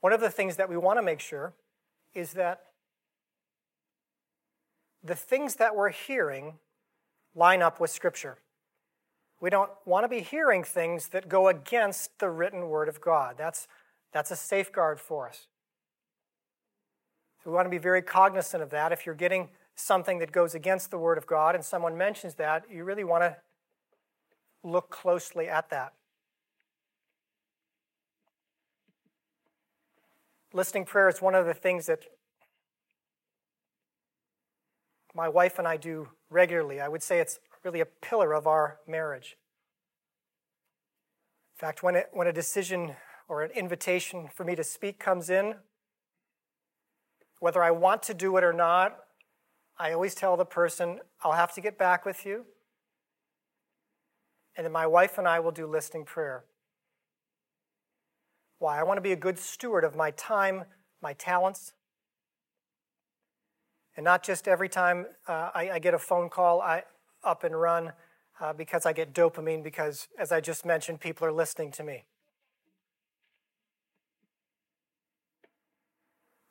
One 0.00 0.12
of 0.12 0.20
the 0.20 0.30
things 0.30 0.56
that 0.56 0.68
we 0.68 0.76
want 0.76 0.98
to 0.98 1.02
make 1.02 1.20
sure 1.20 1.54
is 2.14 2.32
that 2.34 2.62
the 5.02 5.14
things 5.14 5.56
that 5.56 5.76
we're 5.76 5.90
hearing 5.90 6.54
line 7.34 7.62
up 7.62 7.80
with 7.80 7.90
Scripture. 7.90 8.38
We 9.40 9.50
don't 9.50 9.70
want 9.84 10.04
to 10.04 10.08
be 10.08 10.20
hearing 10.20 10.64
things 10.64 11.08
that 11.08 11.28
go 11.28 11.48
against 11.48 12.18
the 12.18 12.28
written 12.28 12.68
Word 12.68 12.88
of 12.88 13.00
God. 13.00 13.36
That's, 13.38 13.68
that's 14.12 14.30
a 14.30 14.36
safeguard 14.36 14.98
for 14.98 15.28
us. 15.28 15.46
So 17.42 17.50
we 17.50 17.54
want 17.54 17.66
to 17.66 17.70
be 17.70 17.78
very 17.78 18.02
cognizant 18.02 18.62
of 18.62 18.70
that. 18.70 18.90
If 18.90 19.06
you're 19.06 19.14
getting 19.14 19.48
something 19.78 20.18
that 20.18 20.32
goes 20.32 20.54
against 20.54 20.90
the 20.90 20.98
Word 20.98 21.18
of 21.18 21.26
God 21.26 21.54
and 21.54 21.64
someone 21.64 21.96
mentions 21.96 22.34
that, 22.34 22.64
you 22.70 22.84
really 22.84 23.04
want 23.04 23.22
to 23.22 23.36
look 24.64 24.90
closely 24.90 25.48
at 25.48 25.70
that. 25.70 25.92
Listening 30.52 30.84
prayer 30.84 31.08
is 31.08 31.22
one 31.22 31.34
of 31.34 31.46
the 31.46 31.54
things 31.54 31.86
that 31.86 32.04
my 35.14 35.28
wife 35.28 35.58
and 35.58 35.68
I 35.68 35.76
do 35.76 36.08
regularly. 36.30 36.80
I 36.80 36.88
would 36.88 37.02
say 37.02 37.20
it's 37.20 37.38
really 37.62 37.80
a 37.80 37.86
pillar 37.86 38.32
of 38.34 38.46
our 38.46 38.78
marriage. 38.86 39.36
In 41.56 41.66
fact, 41.66 41.82
when, 41.82 41.96
it, 41.96 42.08
when 42.12 42.26
a 42.26 42.32
decision 42.32 42.96
or 43.28 43.42
an 43.42 43.50
invitation 43.52 44.28
for 44.32 44.44
me 44.44 44.56
to 44.56 44.64
speak 44.64 44.98
comes 44.98 45.28
in, 45.30 45.54
whether 47.40 47.62
I 47.62 47.70
want 47.70 48.02
to 48.04 48.14
do 48.14 48.36
it 48.36 48.44
or 48.44 48.52
not, 48.52 48.98
I 49.78 49.92
always 49.92 50.14
tell 50.14 50.36
the 50.36 50.44
person, 50.44 51.00
I'll 51.22 51.32
have 51.32 51.54
to 51.54 51.60
get 51.60 51.78
back 51.78 52.04
with 52.04 52.26
you. 52.26 52.46
And 54.56 54.64
then 54.64 54.72
my 54.72 54.86
wife 54.86 55.18
and 55.18 55.28
I 55.28 55.38
will 55.38 55.52
do 55.52 55.66
listening 55.66 56.04
prayer. 56.04 56.44
Why? 58.58 58.80
I 58.80 58.82
want 58.82 58.96
to 58.96 59.02
be 59.02 59.12
a 59.12 59.16
good 59.16 59.38
steward 59.38 59.84
of 59.84 59.94
my 59.94 60.10
time, 60.10 60.64
my 61.00 61.12
talents, 61.12 61.74
and 63.96 64.04
not 64.04 64.22
just 64.24 64.48
every 64.48 64.68
time 64.68 65.06
uh, 65.26 65.50
I, 65.54 65.70
I, 65.70 65.78
get 65.80 65.92
a 65.92 65.98
phone 65.98 66.28
call, 66.28 66.60
I 66.60 66.84
up 67.24 67.42
and 67.42 67.60
run 67.60 67.92
uh, 68.40 68.52
because 68.52 68.86
I 68.86 68.92
get 68.92 69.12
dopamine 69.12 69.62
because, 69.62 70.06
as 70.16 70.30
I 70.30 70.40
just 70.40 70.64
mentioned, 70.64 71.00
people 71.00 71.26
are 71.26 71.32
listening 71.32 71.72
to 71.72 71.82
me. 71.82 72.04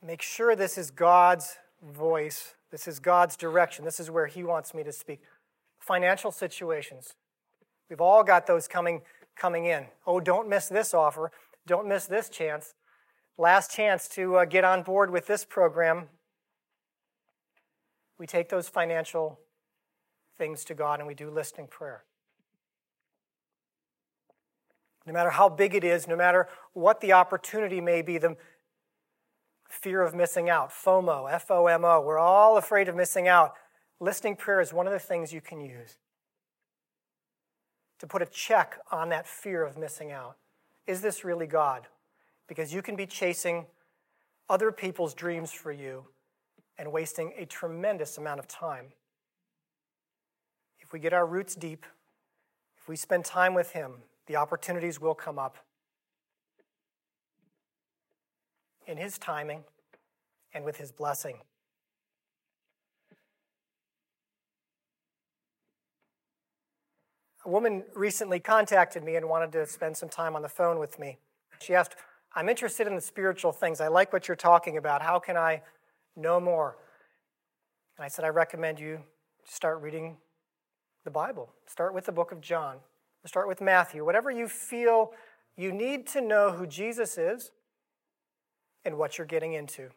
Make 0.02 0.22
sure 0.22 0.58
this 0.58 0.78
is 0.78 0.92
God's 0.92 1.58
voice 1.82 2.56
this 2.72 2.88
is 2.88 3.00
God's 3.00 3.38
direction. 3.38 3.86
This 3.86 4.00
is 4.00 4.12
where 4.12 4.28
He 4.28 4.44
wants 4.44 4.74
me 4.74 4.84
to 4.84 4.92
speak. 4.92 5.22
Financial 5.80 6.32
situations. 6.32 7.14
We've 7.90 8.02
all 8.02 8.24
got 8.24 8.48
those 8.48 8.68
coming, 8.68 9.02
coming 9.36 9.66
in. 9.66 9.86
Oh, 10.06 10.20
don't 10.20 10.50
miss 10.50 10.68
this 10.68 10.94
offer. 10.94 11.32
Don't 11.66 11.88
miss 11.88 12.06
this 12.06 12.30
chance. 12.30 12.74
Last 13.38 13.72
chance 13.72 14.08
to 14.10 14.38
uh, 14.38 14.46
get 14.46 14.64
on 14.64 14.84
board 14.84 15.12
with 15.12 15.28
this 15.28 15.46
program. 15.46 16.10
We 18.18 18.26
take 18.26 18.50
those 18.50 18.68
financial 18.68 19.40
things 20.38 20.66
to 20.66 20.74
God 20.74 21.00
and 21.00 21.08
we 21.08 21.14
do 21.14 21.30
listening 21.30 21.68
prayer. 21.68 22.04
No 25.06 25.14
matter 25.14 25.30
how 25.30 25.48
big 25.48 25.74
it 25.74 25.84
is, 25.84 26.08
no 26.08 26.18
matter 26.18 26.50
what 26.74 27.00
the 27.00 27.14
opportunity 27.14 27.80
may 27.80 28.02
be, 28.02 28.18
the, 28.18 28.36
fear 29.70 30.02
of 30.02 30.16
missing 30.16 30.50
out, 30.50 30.70
FOMO, 30.70 31.32
F 31.32 31.52
O 31.52 31.68
M 31.68 31.84
O. 31.86 32.02
We're 32.02 32.20
all 32.20 32.58
afraid 32.58 32.88
of 32.88 32.96
missing 32.96 33.28
out. 33.28 33.54
Listening 34.00 34.36
prayer 34.36 34.62
is 34.62 34.74
one 34.74 34.88
of 34.88 34.94
the 34.94 35.00
things 35.00 35.34
you 35.34 35.42
can 35.42 35.60
use 35.60 35.98
to 38.00 38.08
put 38.08 38.22
a 38.22 38.28
check 38.28 38.80
on 38.92 39.10
that 39.10 39.28
fear 39.28 39.64
of 39.64 39.78
missing 39.78 40.12
out. 40.12 40.38
Is 40.86 41.02
this 41.02 41.26
really 41.26 41.48
God? 41.48 41.88
Because 42.48 42.74
you 42.74 42.82
can 42.82 42.96
be 42.96 43.06
chasing 43.06 43.66
other 44.50 44.72
people's 44.72 45.14
dreams 45.14 45.52
for 45.52 45.72
you 45.72 46.06
and 46.78 46.92
wasting 46.92 47.34
a 47.38 47.46
tremendous 47.46 48.18
amount 48.18 48.40
of 48.40 48.48
time. 48.48 48.86
If 50.80 50.94
we 50.94 51.00
get 51.00 51.12
our 51.12 51.26
roots 51.26 51.56
deep, 51.56 51.86
if 52.80 52.88
we 52.88 52.96
spend 52.96 53.26
time 53.26 53.54
with 53.54 53.72
Him, 53.72 54.04
the 54.28 54.36
opportunities 54.36 55.02
will 55.02 55.16
come 55.16 55.40
up 55.40 55.58
in 58.88 58.98
His 58.98 59.18
timing 59.18 59.64
and 60.54 60.66
with 60.66 60.78
His 60.78 60.92
blessing. 60.92 61.38
A 67.46 67.50
woman 67.50 67.84
recently 67.96 68.40
contacted 68.40 69.04
me 69.04 69.16
and 69.16 69.30
wanted 69.30 69.52
to 69.54 69.66
spend 69.68 69.96
some 69.96 70.10
time 70.10 70.36
on 70.36 70.42
the 70.42 70.50
phone 70.50 70.80
with 70.80 71.00
me. 71.00 71.18
She 71.60 71.76
asked, 71.76 71.96
I'm 72.36 72.50
interested 72.50 72.88
in 72.88 72.96
the 72.96 73.02
spiritual 73.02 73.52
things. 73.52 73.80
I 73.80 73.88
like 73.88 74.12
what 74.12 74.28
you're 74.28 74.36
talking 74.36 74.78
about. 74.78 75.02
How 75.02 75.18
can 75.18 75.38
I 75.38 75.62
know 76.16 76.40
more? 76.40 76.78
And 77.98 78.04
I 78.04 78.10
said, 78.10 78.26
I 78.26 78.30
recommend 78.30 78.80
you 78.80 79.00
start 79.46 79.82
reading 79.82 80.18
the 81.06 81.12
Bible. 81.12 81.50
Start 81.66 81.94
with 81.94 82.06
the 82.06 82.12
book 82.12 82.32
of 82.32 82.42
John. 82.42 82.78
Start 83.26 83.48
with 83.48 83.62
Matthew. 83.62 84.06
Whatever 84.06 84.30
you 84.30 84.48
feel 84.48 85.14
you 85.56 85.72
need 85.72 86.06
to 86.08 86.22
know 86.22 86.52
who 86.52 86.68
Jesus 86.68 87.18
is 87.18 87.52
and 88.88 88.98
what 88.98 89.18
you're 89.18 89.28
getting 89.28 89.54
into. 89.54 89.90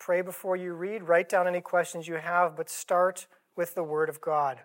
Pray 0.00 0.22
before 0.22 0.56
you 0.56 0.72
read, 0.72 1.02
write 1.02 1.28
down 1.28 1.46
any 1.46 1.60
questions 1.60 2.08
you 2.08 2.14
have, 2.14 2.56
but 2.56 2.70
start 2.70 3.26
with 3.56 3.74
the 3.74 3.84
Word 3.84 4.08
of 4.08 4.20
God. 4.22 4.60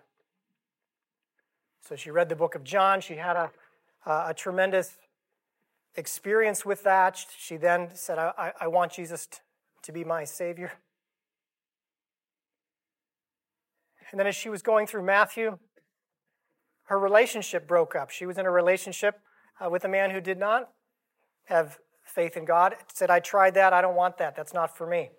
So 1.86 1.96
she 1.96 2.10
read 2.10 2.30
the 2.30 2.36
book 2.36 2.54
of 2.54 2.64
John. 2.64 3.02
She 3.02 3.16
had 3.16 3.36
a, 3.36 3.50
a 4.06 4.32
tremendous 4.34 4.96
experience 5.96 6.64
with 6.64 6.82
that. 6.84 7.22
She 7.36 7.58
then 7.58 7.90
said, 7.92 8.18
I, 8.18 8.52
I 8.58 8.68
want 8.68 8.92
Jesus 8.92 9.28
to 9.82 9.92
be 9.92 10.02
my 10.02 10.24
Savior. 10.24 10.72
And 14.10 14.18
then 14.18 14.26
as 14.26 14.34
she 14.34 14.48
was 14.48 14.62
going 14.62 14.86
through 14.86 15.04
Matthew, 15.04 15.58
her 16.84 16.98
relationship 16.98 17.68
broke 17.68 17.94
up. 17.94 18.08
She 18.08 18.24
was 18.24 18.38
in 18.38 18.46
a 18.46 18.50
relationship 18.50 19.20
uh, 19.62 19.68
with 19.68 19.84
a 19.84 19.88
man 19.88 20.10
who 20.10 20.22
did 20.22 20.38
not 20.38 20.70
have 21.44 21.78
faith 22.14 22.36
in 22.36 22.44
God. 22.44 22.76
Said, 22.92 23.10
I 23.10 23.20
tried 23.20 23.54
that. 23.54 23.72
I 23.72 23.80
don't 23.80 23.96
want 23.96 24.18
that. 24.18 24.36
That's 24.36 24.54
not 24.54 24.76
for 24.76 24.86
me. 24.86 25.10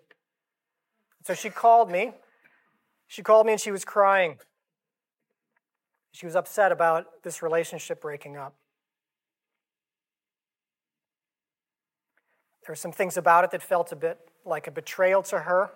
So 1.24 1.34
she 1.34 1.50
called 1.50 1.90
me. 1.90 2.12
She 3.06 3.22
called 3.22 3.46
me 3.46 3.52
and 3.52 3.60
she 3.60 3.70
was 3.70 3.84
crying. 3.84 4.38
She 6.12 6.24
was 6.24 6.34
upset 6.34 6.72
about 6.72 7.22
this 7.22 7.42
relationship 7.42 8.00
breaking 8.00 8.36
up. 8.36 8.54
There 12.62 12.72
were 12.72 12.76
some 12.76 12.92
things 12.92 13.16
about 13.16 13.44
it 13.44 13.50
that 13.50 13.62
felt 13.62 13.92
a 13.92 13.96
bit 13.96 14.18
like 14.44 14.66
a 14.66 14.70
betrayal 14.70 15.22
to 15.24 15.40
her. 15.40 15.70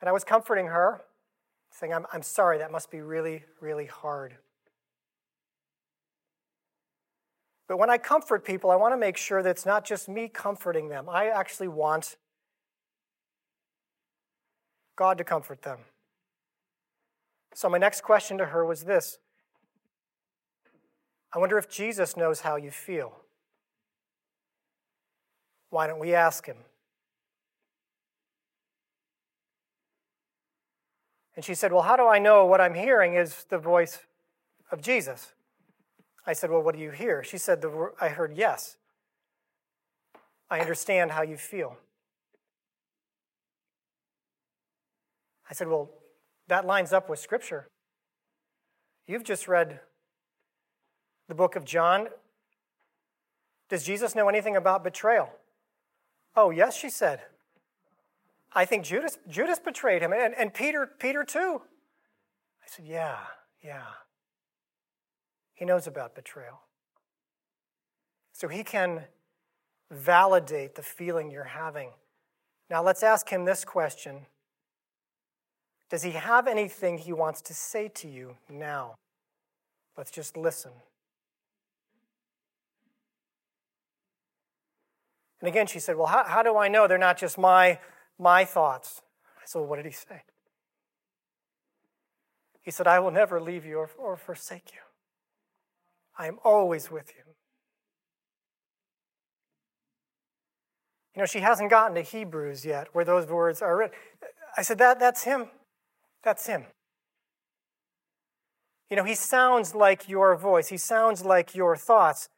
And 0.00 0.08
I 0.08 0.12
was 0.12 0.24
comforting 0.24 0.68
her, 0.68 1.02
saying, 1.70 1.92
I'm, 1.92 2.06
I'm 2.12 2.22
sorry, 2.22 2.58
that 2.58 2.72
must 2.72 2.90
be 2.90 3.00
really, 3.00 3.44
really 3.60 3.86
hard. 3.86 4.36
But 7.70 7.78
when 7.78 7.88
I 7.88 7.98
comfort 7.98 8.44
people, 8.44 8.72
I 8.72 8.74
want 8.74 8.94
to 8.94 8.96
make 8.96 9.16
sure 9.16 9.44
that 9.44 9.50
it's 9.50 9.64
not 9.64 9.84
just 9.84 10.08
me 10.08 10.26
comforting 10.26 10.88
them. 10.88 11.08
I 11.08 11.28
actually 11.28 11.68
want 11.68 12.16
God 14.96 15.18
to 15.18 15.22
comfort 15.22 15.62
them. 15.62 15.78
So, 17.54 17.68
my 17.68 17.78
next 17.78 18.00
question 18.00 18.38
to 18.38 18.46
her 18.46 18.64
was 18.64 18.82
this 18.82 19.20
I 21.32 21.38
wonder 21.38 21.58
if 21.58 21.70
Jesus 21.70 22.16
knows 22.16 22.40
how 22.40 22.56
you 22.56 22.72
feel. 22.72 23.20
Why 25.68 25.86
don't 25.86 26.00
we 26.00 26.12
ask 26.12 26.46
him? 26.46 26.56
And 31.36 31.44
she 31.44 31.54
said, 31.54 31.72
Well, 31.72 31.82
how 31.82 31.94
do 31.94 32.08
I 32.08 32.18
know 32.18 32.44
what 32.46 32.60
I'm 32.60 32.74
hearing 32.74 33.14
is 33.14 33.44
the 33.48 33.58
voice 33.58 34.00
of 34.72 34.82
Jesus? 34.82 35.34
I 36.26 36.32
said, 36.32 36.50
Well, 36.50 36.62
what 36.62 36.74
do 36.74 36.80
you 36.80 36.90
hear? 36.90 37.24
She 37.24 37.38
said, 37.38 37.64
I 38.00 38.08
heard 38.08 38.36
yes. 38.36 38.76
I 40.50 40.60
understand 40.60 41.12
how 41.12 41.22
you 41.22 41.36
feel. 41.36 41.76
I 45.48 45.54
said, 45.54 45.68
Well, 45.68 45.90
that 46.48 46.66
lines 46.66 46.92
up 46.92 47.08
with 47.08 47.18
Scripture. 47.18 47.68
You've 49.06 49.24
just 49.24 49.48
read 49.48 49.80
the 51.28 51.34
book 51.34 51.56
of 51.56 51.64
John. 51.64 52.08
Does 53.68 53.84
Jesus 53.84 54.14
know 54.14 54.28
anything 54.28 54.56
about 54.56 54.84
betrayal? 54.84 55.30
Oh, 56.36 56.50
yes, 56.50 56.76
she 56.76 56.90
said. 56.90 57.20
I 58.52 58.64
think 58.64 58.84
Judas, 58.84 59.18
Judas 59.28 59.60
betrayed 59.60 60.02
him, 60.02 60.12
and, 60.12 60.34
and 60.34 60.52
Peter, 60.52 60.90
Peter 60.98 61.24
too. 61.24 61.62
I 62.62 62.66
said, 62.66 62.84
Yeah, 62.86 63.18
yeah. 63.62 63.82
He 65.60 65.66
knows 65.66 65.86
about 65.86 66.14
betrayal. 66.14 66.62
So 68.32 68.48
he 68.48 68.64
can 68.64 69.04
validate 69.90 70.74
the 70.74 70.82
feeling 70.82 71.30
you're 71.30 71.44
having. 71.44 71.90
Now 72.70 72.82
let's 72.82 73.02
ask 73.02 73.28
him 73.28 73.44
this 73.44 73.62
question 73.62 74.24
Does 75.90 76.02
he 76.02 76.12
have 76.12 76.48
anything 76.48 76.96
he 76.96 77.12
wants 77.12 77.42
to 77.42 77.54
say 77.54 77.88
to 77.96 78.08
you 78.08 78.36
now? 78.48 78.94
Let's 79.98 80.10
just 80.10 80.34
listen. 80.34 80.72
And 85.40 85.48
again, 85.48 85.66
she 85.66 85.78
said, 85.78 85.98
Well, 85.98 86.06
how, 86.06 86.24
how 86.24 86.42
do 86.42 86.56
I 86.56 86.68
know 86.68 86.88
they're 86.88 86.96
not 86.96 87.18
just 87.18 87.36
my, 87.36 87.78
my 88.18 88.46
thoughts? 88.46 89.02
I 89.36 89.42
said, 89.44 89.58
well, 89.58 89.68
What 89.68 89.76
did 89.76 89.84
he 89.84 89.92
say? 89.92 90.22
He 92.62 92.70
said, 92.70 92.86
I 92.86 92.98
will 92.98 93.10
never 93.10 93.42
leave 93.42 93.66
you 93.66 93.76
or, 93.76 93.90
or 93.98 94.16
forsake 94.16 94.72
you. 94.72 94.80
I 96.20 96.26
am 96.26 96.38
always 96.44 96.90
with 96.90 97.10
you. 97.16 97.22
You 101.14 101.22
know, 101.22 101.26
she 101.26 101.38
hasn't 101.38 101.70
gotten 101.70 101.94
to 101.94 102.02
Hebrews 102.02 102.62
yet, 102.62 102.88
where 102.92 103.06
those 103.06 103.26
words 103.26 103.62
are 103.62 103.74
written. 103.74 103.96
I 104.54 104.60
said, 104.60 104.76
that, 104.78 105.00
that's 105.00 105.24
him. 105.24 105.46
That's 106.22 106.46
him. 106.46 106.66
You 108.90 108.98
know, 108.98 109.04
he 109.04 109.14
sounds 109.14 109.74
like 109.74 110.10
your 110.10 110.36
voice, 110.36 110.68
he 110.68 110.76
sounds 110.76 111.24
like 111.24 111.54
your 111.54 111.74
thoughts. 111.74 112.28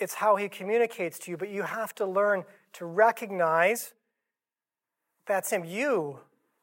It's 0.00 0.14
how 0.14 0.34
he 0.34 0.48
communicates 0.48 1.20
to 1.20 1.30
you, 1.30 1.36
but 1.36 1.50
you 1.50 1.62
have 1.62 1.94
to 1.94 2.04
learn 2.04 2.42
to 2.72 2.84
recognize 2.84 3.94
that's 5.28 5.50
him. 5.50 5.64
You 5.64 6.18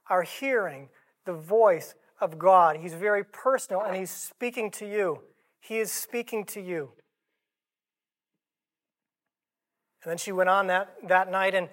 are 0.09 0.23
hearing 0.23 0.89
the 1.25 1.33
voice 1.33 1.95
of 2.19 2.37
God. 2.37 2.75
He's 2.75 2.93
very 2.93 3.23
personal 3.23 3.81
and 3.83 3.95
he's 3.95 4.11
speaking 4.11 4.69
to 4.71 4.85
you. 4.85 5.21
He 5.61 5.77
is 5.77 5.91
speaking 5.91 6.43
to 6.45 6.59
you. 6.59 6.91
And 10.03 10.09
then 10.09 10.17
she 10.17 10.31
went 10.31 10.49
on 10.49 10.67
that, 10.67 10.95
that 11.07 11.31
night 11.31 11.53
and 11.53 11.69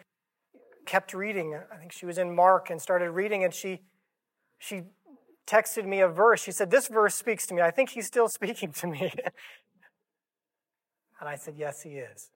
kept 0.84 1.14
reading. 1.14 1.58
I 1.72 1.76
think 1.76 1.92
she 1.92 2.04
was 2.06 2.18
in 2.18 2.34
Mark 2.34 2.68
and 2.70 2.80
started 2.80 3.10
reading, 3.10 3.42
and 3.42 3.52
she, 3.54 3.80
she 4.58 4.82
texted 5.46 5.86
me 5.86 6.00
a 6.00 6.08
verse. 6.08 6.42
She 6.42 6.52
said, 6.52 6.70
This 6.70 6.88
verse 6.88 7.14
speaks 7.14 7.46
to 7.46 7.54
me. 7.54 7.62
I 7.62 7.70
think 7.70 7.90
he's 7.90 8.06
still 8.06 8.28
speaking 8.28 8.72
to 8.72 8.86
me. 8.86 9.12
and 11.20 11.28
I 11.28 11.36
said, 11.36 11.54
Yes, 11.56 11.82
he 11.82 11.90
is. 11.90 12.30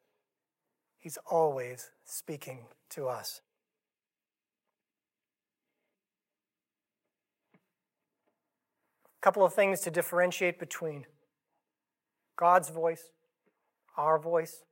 He's 0.98 1.18
always 1.30 1.90
speaking 2.04 2.66
to 2.90 3.08
us. 3.08 3.42
A 9.16 9.20
couple 9.20 9.44
of 9.44 9.52
things 9.52 9.80
to 9.80 9.90
differentiate 9.90 10.58
between 10.58 11.04
God's 12.36 12.70
voice, 12.70 13.10
our 13.96 14.18
voice, 14.18 14.62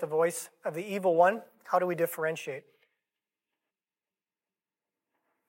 the 0.00 0.06
voice 0.06 0.50
of 0.64 0.74
the 0.74 0.84
evil 0.84 1.14
one. 1.14 1.42
How 1.64 1.78
do 1.78 1.86
we 1.86 1.94
differentiate? 1.94 2.64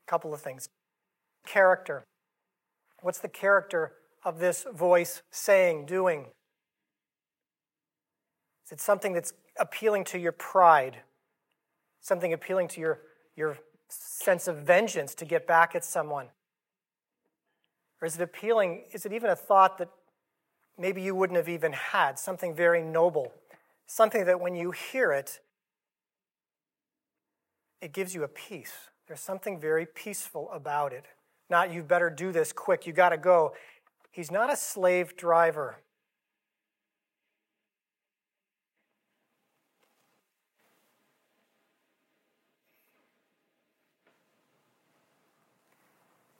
A 0.07 0.09
couple 0.09 0.33
of 0.33 0.41
things. 0.41 0.69
Character. 1.45 2.03
What's 3.01 3.19
the 3.19 3.27
character 3.27 3.93
of 4.23 4.39
this 4.39 4.65
voice 4.73 5.21
saying, 5.31 5.85
doing? 5.85 6.27
Is 8.65 8.71
it 8.71 8.81
something 8.81 9.13
that's 9.13 9.33
appealing 9.59 10.03
to 10.05 10.19
your 10.19 10.31
pride? 10.31 10.97
Something 12.01 12.33
appealing 12.33 12.67
to 12.69 12.81
your, 12.81 12.99
your 13.35 13.57
sense 13.89 14.47
of 14.47 14.57
vengeance 14.57 15.13
to 15.15 15.25
get 15.25 15.47
back 15.47 15.75
at 15.75 15.85
someone? 15.85 16.27
Or 18.01 18.05
is 18.05 18.15
it 18.15 18.21
appealing, 18.21 18.83
is 18.91 19.05
it 19.05 19.13
even 19.13 19.29
a 19.29 19.35
thought 19.35 19.77
that 19.77 19.89
maybe 20.77 21.01
you 21.01 21.15
wouldn't 21.15 21.37
have 21.37 21.49
even 21.49 21.73
had, 21.73 22.19
something 22.19 22.55
very 22.55 22.81
noble, 22.81 23.33
something 23.85 24.25
that 24.25 24.39
when 24.39 24.55
you 24.55 24.71
hear 24.71 25.11
it, 25.11 25.39
it 27.81 27.93
gives 27.93 28.13
you 28.13 28.23
a 28.23 28.27
peace. 28.27 28.73
There's 29.07 29.19
something 29.19 29.59
very 29.59 29.85
peaceful 29.85 30.49
about 30.51 30.93
it. 30.93 31.05
Not, 31.49 31.71
you 31.71 31.81
better 31.81 32.09
do 32.09 32.31
this 32.31 32.51
quick, 32.51 32.85
you 32.85 32.93
got 32.93 33.09
to 33.09 33.17
go. 33.17 33.53
He's 34.11 34.31
not 34.31 34.51
a 34.51 34.55
slave 34.55 35.15
driver. 35.15 35.77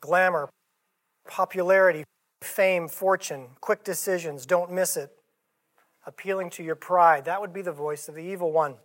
Glamour, 0.02 0.50
popularity, 1.28 2.06
fame, 2.42 2.88
fortune, 2.88 3.48
quick 3.62 3.84
decisions, 3.84 4.46
don't 4.46 4.72
miss 4.72 4.98
it, 4.98 5.12
appealing 6.06 6.50
to 6.52 6.64
your 6.64 6.76
pride. 6.76 7.26
That 7.26 7.42
would 7.42 7.54
be 7.54 7.62
the 7.62 7.72
voice 7.72 8.08
of 8.08 8.16
the 8.16 8.22
evil 8.22 8.52
one. 8.52 8.76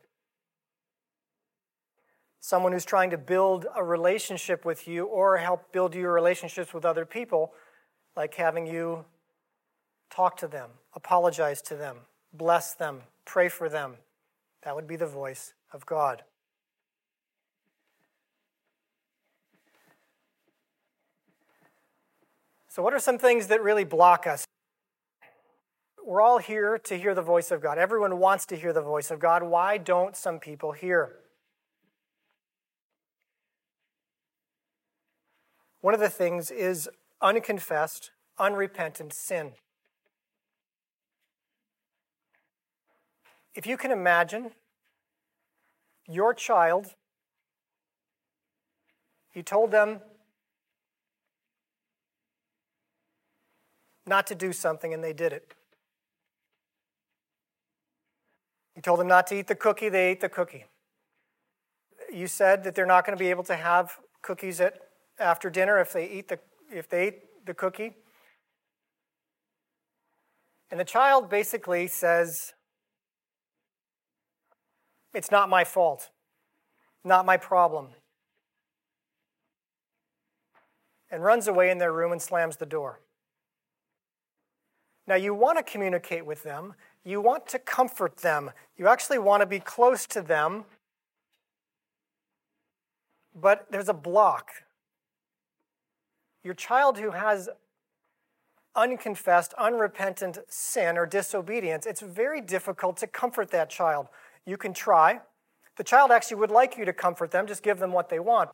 Someone 2.40 2.72
who's 2.72 2.84
trying 2.84 3.10
to 3.10 3.18
build 3.18 3.66
a 3.76 3.84
relationship 3.84 4.64
with 4.64 4.88
you 4.88 5.04
or 5.04 5.36
help 5.36 5.72
build 5.72 5.94
your 5.94 6.12
relationships 6.12 6.74
with 6.74 6.84
other 6.84 7.06
people, 7.06 7.52
like 8.16 8.34
having 8.34 8.66
you 8.66 9.04
talk 10.10 10.36
to 10.38 10.48
them, 10.48 10.70
apologize 10.94 11.62
to 11.62 11.76
them, 11.76 11.98
bless 12.32 12.74
them, 12.74 13.02
pray 13.24 13.48
for 13.48 13.68
them. 13.68 13.94
That 14.64 14.74
would 14.74 14.86
be 14.86 14.96
the 14.96 15.06
voice 15.06 15.54
of 15.72 15.86
God. 15.86 16.24
So, 22.72 22.82
what 22.82 22.94
are 22.94 22.98
some 22.98 23.18
things 23.18 23.48
that 23.48 23.62
really 23.62 23.84
block 23.84 24.26
us? 24.26 24.46
We're 26.02 26.22
all 26.22 26.38
here 26.38 26.78
to 26.84 26.96
hear 26.96 27.14
the 27.14 27.20
voice 27.20 27.50
of 27.50 27.60
God. 27.60 27.76
Everyone 27.76 28.18
wants 28.18 28.46
to 28.46 28.56
hear 28.56 28.72
the 28.72 28.80
voice 28.80 29.10
of 29.10 29.20
God. 29.20 29.42
Why 29.42 29.76
don't 29.76 30.16
some 30.16 30.38
people 30.38 30.72
hear? 30.72 31.16
One 35.82 35.92
of 35.92 36.00
the 36.00 36.08
things 36.08 36.50
is 36.50 36.88
unconfessed, 37.20 38.10
unrepentant 38.38 39.12
sin. 39.12 39.52
If 43.54 43.66
you 43.66 43.76
can 43.76 43.90
imagine 43.90 44.52
your 46.08 46.32
child, 46.32 46.94
you 49.34 49.42
told 49.42 49.72
them 49.72 50.00
not 54.12 54.26
to 54.26 54.34
do 54.34 54.52
something 54.52 54.92
and 54.92 55.02
they 55.02 55.14
did 55.14 55.32
it. 55.32 55.54
You 58.76 58.82
told 58.82 59.00
them 59.00 59.08
not 59.08 59.26
to 59.28 59.38
eat 59.38 59.46
the 59.46 59.54
cookie, 59.54 59.88
they 59.88 60.10
ate 60.10 60.20
the 60.20 60.28
cookie. 60.28 60.66
You 62.12 62.26
said 62.26 62.62
that 62.64 62.74
they're 62.74 62.84
not 62.84 63.06
going 63.06 63.16
to 63.16 63.24
be 63.24 63.30
able 63.30 63.44
to 63.44 63.56
have 63.56 63.96
cookies 64.20 64.60
at, 64.60 64.74
after 65.18 65.48
dinner 65.48 65.78
if 65.80 65.94
they 65.94 66.06
eat 66.06 66.28
the 66.28 66.38
if 66.70 66.90
they 66.90 67.08
eat 67.08 67.46
the 67.46 67.54
cookie. 67.54 67.92
And 70.70 70.78
the 70.78 70.84
child 70.84 71.30
basically 71.30 71.86
says, 71.86 72.52
It's 75.14 75.30
not 75.30 75.48
my 75.48 75.64
fault, 75.64 76.10
not 77.02 77.24
my 77.24 77.38
problem. 77.38 77.88
And 81.10 81.22
runs 81.22 81.46
away 81.46 81.70
in 81.70 81.78
their 81.78 81.92
room 81.92 82.12
and 82.12 82.20
slams 82.20 82.56
the 82.58 82.66
door. 82.66 83.01
Now, 85.06 85.16
you 85.16 85.34
want 85.34 85.58
to 85.58 85.64
communicate 85.64 86.24
with 86.24 86.42
them, 86.42 86.74
you 87.04 87.20
want 87.20 87.46
to 87.48 87.58
comfort 87.58 88.18
them, 88.18 88.50
you 88.76 88.86
actually 88.86 89.18
want 89.18 89.40
to 89.40 89.46
be 89.46 89.58
close 89.58 90.06
to 90.06 90.22
them, 90.22 90.64
but 93.34 93.66
there's 93.70 93.88
a 93.88 93.94
block. 93.94 94.50
Your 96.44 96.54
child 96.54 96.98
who 96.98 97.10
has 97.10 97.48
unconfessed, 98.74 99.52
unrepentant 99.54 100.38
sin 100.48 100.96
or 100.96 101.06
disobedience, 101.06 101.86
it's 101.86 102.00
very 102.00 102.40
difficult 102.40 102.96
to 102.98 103.06
comfort 103.06 103.50
that 103.50 103.70
child. 103.70 104.06
You 104.46 104.56
can 104.56 104.72
try. 104.72 105.20
The 105.76 105.84
child 105.84 106.10
actually 106.10 106.36
would 106.36 106.50
like 106.50 106.76
you 106.76 106.84
to 106.84 106.92
comfort 106.92 107.30
them, 107.30 107.46
just 107.46 107.62
give 107.62 107.78
them 107.78 107.92
what 107.92 108.08
they 108.08 108.18
want. 108.18 108.50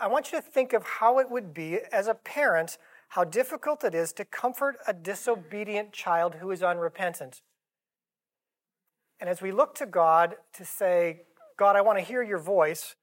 I 0.00 0.06
want 0.06 0.32
you 0.32 0.38
to 0.38 0.42
think 0.42 0.72
of 0.72 0.84
how 0.84 1.18
it 1.18 1.30
would 1.30 1.52
be 1.52 1.80
as 1.92 2.06
a 2.06 2.14
parent 2.14 2.78
how 3.12 3.24
difficult 3.24 3.84
it 3.84 3.94
is 3.94 4.10
to 4.10 4.24
comfort 4.24 4.78
a 4.86 4.92
disobedient 4.94 5.92
child 5.92 6.36
who 6.36 6.50
is 6.50 6.62
unrepentant. 6.62 7.42
And 9.20 9.28
as 9.28 9.42
we 9.42 9.52
look 9.52 9.74
to 9.74 9.86
God 9.86 10.36
to 10.54 10.64
say, 10.64 11.24
God, 11.58 11.76
I 11.76 11.82
want 11.82 11.98
to 11.98 12.04
hear 12.04 12.22
your 12.22 12.38
voice, 12.38 12.96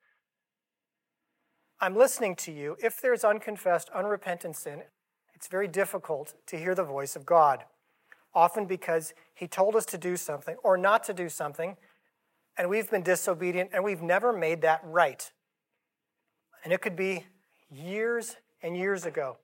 I'm 1.79 1.95
listening 1.95 2.35
to 2.37 2.51
you. 2.51 2.75
If 2.83 2.99
there's 2.99 3.23
unconfessed, 3.23 3.89
unrepentant 3.89 4.55
sin, 4.55 4.81
it's 5.35 5.47
very 5.47 5.67
difficult 5.67 6.33
to 6.47 6.57
hear 6.57 6.73
the 6.73 6.83
voice 6.83 7.15
of 7.15 7.23
God. 7.23 7.65
Often 8.33 8.65
because 8.65 9.13
he 9.35 9.47
told 9.47 9.75
us 9.75 9.85
to 9.85 9.97
do 9.99 10.17
something 10.17 10.55
or 10.63 10.75
not 10.75 11.03
to 11.03 11.13
do 11.13 11.29
something, 11.29 11.77
and 12.57 12.67
we've 12.67 12.89
been 12.89 13.03
disobedient 13.03 13.69
and 13.73 13.83
we've 13.83 14.01
never 14.01 14.33
made 14.33 14.63
that 14.63 14.81
right. 14.83 15.31
And 16.63 16.73
it 16.73 16.81
could 16.81 16.95
be 16.95 17.27
years 17.69 18.37
and 18.63 18.75
years 18.75 19.05
ago. 19.05 19.37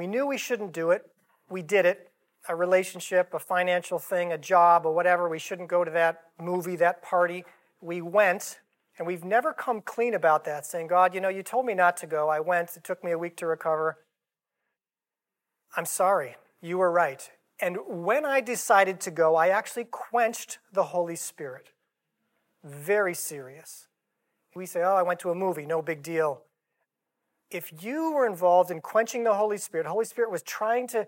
We 0.00 0.06
knew 0.06 0.26
we 0.26 0.38
shouldn't 0.38 0.72
do 0.72 0.92
it. 0.92 1.10
We 1.50 1.60
did 1.60 1.84
it. 1.84 2.10
A 2.48 2.56
relationship, 2.56 3.34
a 3.34 3.38
financial 3.38 3.98
thing, 3.98 4.32
a 4.32 4.38
job, 4.38 4.86
or 4.86 4.94
whatever. 4.94 5.28
We 5.28 5.38
shouldn't 5.38 5.68
go 5.68 5.84
to 5.84 5.90
that 5.90 6.22
movie, 6.40 6.74
that 6.76 7.02
party. 7.02 7.44
We 7.82 8.00
went, 8.00 8.60
and 8.96 9.06
we've 9.06 9.24
never 9.24 9.52
come 9.52 9.82
clean 9.82 10.14
about 10.14 10.46
that, 10.46 10.64
saying, 10.64 10.86
God, 10.86 11.14
you 11.14 11.20
know, 11.20 11.28
you 11.28 11.42
told 11.42 11.66
me 11.66 11.74
not 11.74 11.98
to 11.98 12.06
go. 12.06 12.30
I 12.30 12.40
went. 12.40 12.78
It 12.78 12.82
took 12.82 13.04
me 13.04 13.10
a 13.10 13.18
week 13.18 13.36
to 13.36 13.46
recover. 13.46 13.98
I'm 15.76 15.84
sorry. 15.84 16.36
You 16.62 16.78
were 16.78 16.90
right. 16.90 17.30
And 17.60 17.76
when 17.86 18.24
I 18.24 18.40
decided 18.40 19.00
to 19.00 19.10
go, 19.10 19.36
I 19.36 19.48
actually 19.48 19.84
quenched 19.84 20.60
the 20.72 20.84
Holy 20.84 21.16
Spirit. 21.16 21.72
Very 22.64 23.12
serious. 23.12 23.86
We 24.54 24.64
say, 24.64 24.82
oh, 24.82 24.94
I 24.94 25.02
went 25.02 25.20
to 25.20 25.30
a 25.30 25.34
movie, 25.34 25.66
no 25.66 25.82
big 25.82 26.02
deal 26.02 26.44
if 27.50 27.82
you 27.82 28.12
were 28.12 28.26
involved 28.26 28.70
in 28.70 28.80
quenching 28.80 29.24
the 29.24 29.34
Holy 29.34 29.58
Spirit, 29.58 29.86
Holy 29.86 30.04
Spirit 30.04 30.30
was 30.30 30.42
trying 30.42 30.86
to 30.88 31.06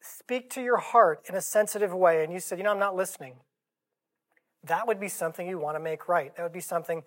speak 0.00 0.50
to 0.50 0.62
your 0.62 0.78
heart 0.78 1.22
in 1.28 1.34
a 1.34 1.40
sensitive 1.40 1.94
way, 1.94 2.24
and 2.24 2.32
you 2.32 2.40
said, 2.40 2.58
You 2.58 2.64
know, 2.64 2.72
I'm 2.72 2.78
not 2.78 2.96
listening, 2.96 3.34
that 4.64 4.86
would 4.86 5.00
be 5.00 5.08
something 5.08 5.48
you 5.48 5.58
want 5.58 5.76
to 5.76 5.80
make 5.80 6.08
right. 6.08 6.34
That 6.36 6.42
would 6.42 6.52
be 6.52 6.60
something 6.60 7.02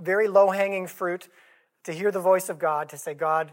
very 0.00 0.28
low 0.28 0.50
hanging 0.50 0.86
fruit 0.86 1.28
to 1.84 1.92
hear 1.92 2.10
the 2.10 2.20
voice 2.20 2.48
of 2.48 2.58
God, 2.58 2.88
to 2.88 2.96
say, 2.96 3.14
God, 3.14 3.52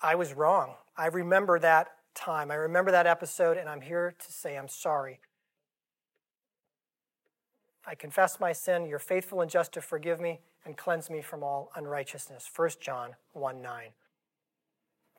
I 0.00 0.14
was 0.14 0.34
wrong. 0.34 0.74
I 0.96 1.06
remember 1.06 1.58
that 1.58 1.88
time. 2.14 2.50
I 2.50 2.54
remember 2.54 2.90
that 2.90 3.06
episode, 3.06 3.56
and 3.56 3.68
I'm 3.68 3.80
here 3.80 4.14
to 4.18 4.32
say 4.32 4.56
I'm 4.56 4.68
sorry. 4.68 5.20
I 7.86 7.94
confess 7.94 8.40
my 8.40 8.52
sin. 8.52 8.86
You're 8.86 8.98
faithful 8.98 9.40
and 9.40 9.50
just 9.50 9.72
to 9.72 9.80
forgive 9.80 10.20
me 10.20 10.40
and 10.66 10.76
cleanse 10.76 11.08
me 11.08 11.22
from 11.22 11.42
all 11.42 11.70
unrighteousness. 11.76 12.50
1 12.54 12.70
John 12.80 13.10
1 13.32 13.62
9. 13.62 13.84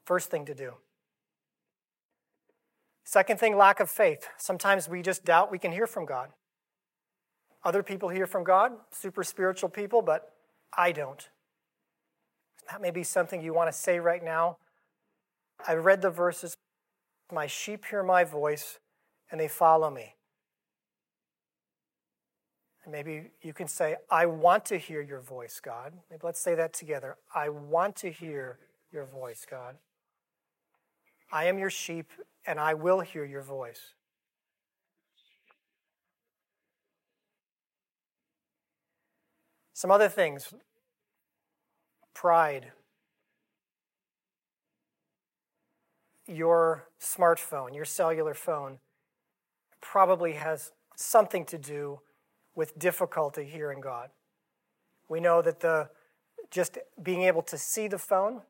First 0.05 0.29
thing 0.29 0.45
to 0.45 0.53
do. 0.53 0.73
Second 3.03 3.39
thing, 3.39 3.55
lack 3.55 3.79
of 3.79 3.89
faith. 3.89 4.27
Sometimes 4.37 4.89
we 4.89 5.01
just 5.01 5.23
doubt 5.23 5.49
we 5.49 5.57
can 5.57 5.71
hear 5.71 5.87
from 5.87 6.05
God. 6.05 6.29
Other 7.63 7.81
people 7.81 8.09
hear 8.09 8.27
from 8.27 8.43
God, 8.43 8.73
super 8.91 9.23
spiritual 9.23 9.69
people, 9.69 10.01
but 10.01 10.33
I 10.77 10.91
don't. 10.91 11.29
That 12.69 12.81
may 12.81 12.91
be 12.91 13.03
something 13.03 13.41
you 13.41 13.53
want 13.53 13.71
to 13.71 13.77
say 13.77 13.99
right 13.99 14.23
now. 14.23 14.57
I 15.65 15.73
read 15.75 16.01
the 16.01 16.09
verses 16.09 16.57
My 17.31 17.47
sheep 17.47 17.85
hear 17.85 18.03
my 18.03 18.25
voice, 18.25 18.79
and 19.31 19.39
they 19.39 19.47
follow 19.47 19.89
me. 19.89 20.16
And 22.87 22.93
maybe 22.93 23.31
you 23.41 23.51
can 23.51 23.67
say, 23.67 23.97
I 24.09 24.27
want 24.27 24.63
to 24.67 24.77
hear 24.77 25.01
your 25.01 25.19
voice, 25.19 25.59
God. 25.59 25.91
Maybe 26.09 26.21
let's 26.23 26.39
say 26.39 26.55
that 26.55 26.71
together. 26.71 27.17
I 27.35 27.49
want 27.49 27.97
to 27.97 28.09
hear 28.09 28.59
your 28.93 29.03
voice, 29.03 29.45
God. 29.49 29.75
I 31.29 31.47
am 31.47 31.59
your 31.59 31.69
sheep, 31.69 32.09
and 32.45 32.57
I 32.57 32.75
will 32.75 33.01
hear 33.01 33.25
your 33.25 33.41
voice. 33.41 33.93
Some 39.73 39.91
other 39.91 40.07
things 40.07 40.53
pride. 42.13 42.71
Your 46.25 46.87
smartphone, 47.01 47.75
your 47.75 47.83
cellular 47.83 48.33
phone, 48.33 48.79
probably 49.81 50.31
has 50.33 50.71
something 50.95 51.43
to 51.43 51.57
do 51.57 51.99
with 52.57 52.77
difficulty 52.79 53.45
hearing 53.45 53.79
God. 53.79 54.09
We 55.07 55.19
know 55.19 55.43
that 55.43 55.59
the 55.59 55.89
just 56.49 56.79
being 57.01 57.21
able 57.21 57.43
to 57.43 57.57
see 57.57 57.87
the 57.87 57.99
phone 57.99 58.41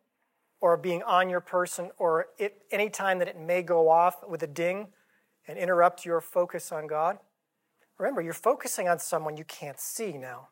or 0.62 0.78
being 0.78 1.04
on 1.04 1.30
your 1.30 1.42
person 1.42 1.92
or 1.98 2.28
it, 2.38 2.62
any 2.72 2.90
time 2.90 3.20
that 3.20 3.28
it 3.28 3.38
may 3.38 3.62
go 3.62 3.90
off 3.90 4.28
with 4.28 4.42
a 4.42 4.48
ding 4.48 4.88
and 5.46 5.58
interrupt 5.58 6.06
your 6.06 6.22
focus 6.22 6.72
on 6.72 6.88
God. 6.88 7.20
Remember, 7.98 8.22
you're 8.22 8.34
focusing 8.34 8.88
on 8.88 8.98
someone 8.98 9.36
you 9.36 9.44
can't 9.44 9.80
see 9.80 10.14
now. 10.14 10.50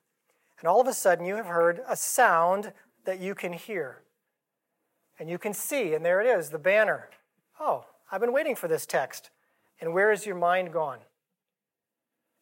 And 0.60 0.68
all 0.68 0.82
of 0.82 0.88
a 0.88 0.94
sudden, 0.94 1.26
you 1.26 1.36
have 1.36 1.46
heard 1.46 1.82
a 1.88 1.96
sound 1.96 2.74
that 3.06 3.20
you 3.22 3.36
can 3.36 3.54
hear. 3.54 4.02
And 5.18 5.30
you 5.30 5.38
can 5.38 5.54
see, 5.54 5.94
and 5.94 6.04
there 6.04 6.20
it 6.20 6.28
is, 6.28 6.50
the 6.50 6.60
banner. 6.60 7.10
Oh, 7.60 7.86
I've 8.12 8.22
been 8.22 8.34
waiting 8.34 8.56
for 8.56 8.68
this 8.68 8.86
text. 8.86 9.30
And 9.80 9.94
where 9.94 10.12
is 10.12 10.26
your 10.26 10.36
mind 10.36 10.74
gone? 10.74 11.00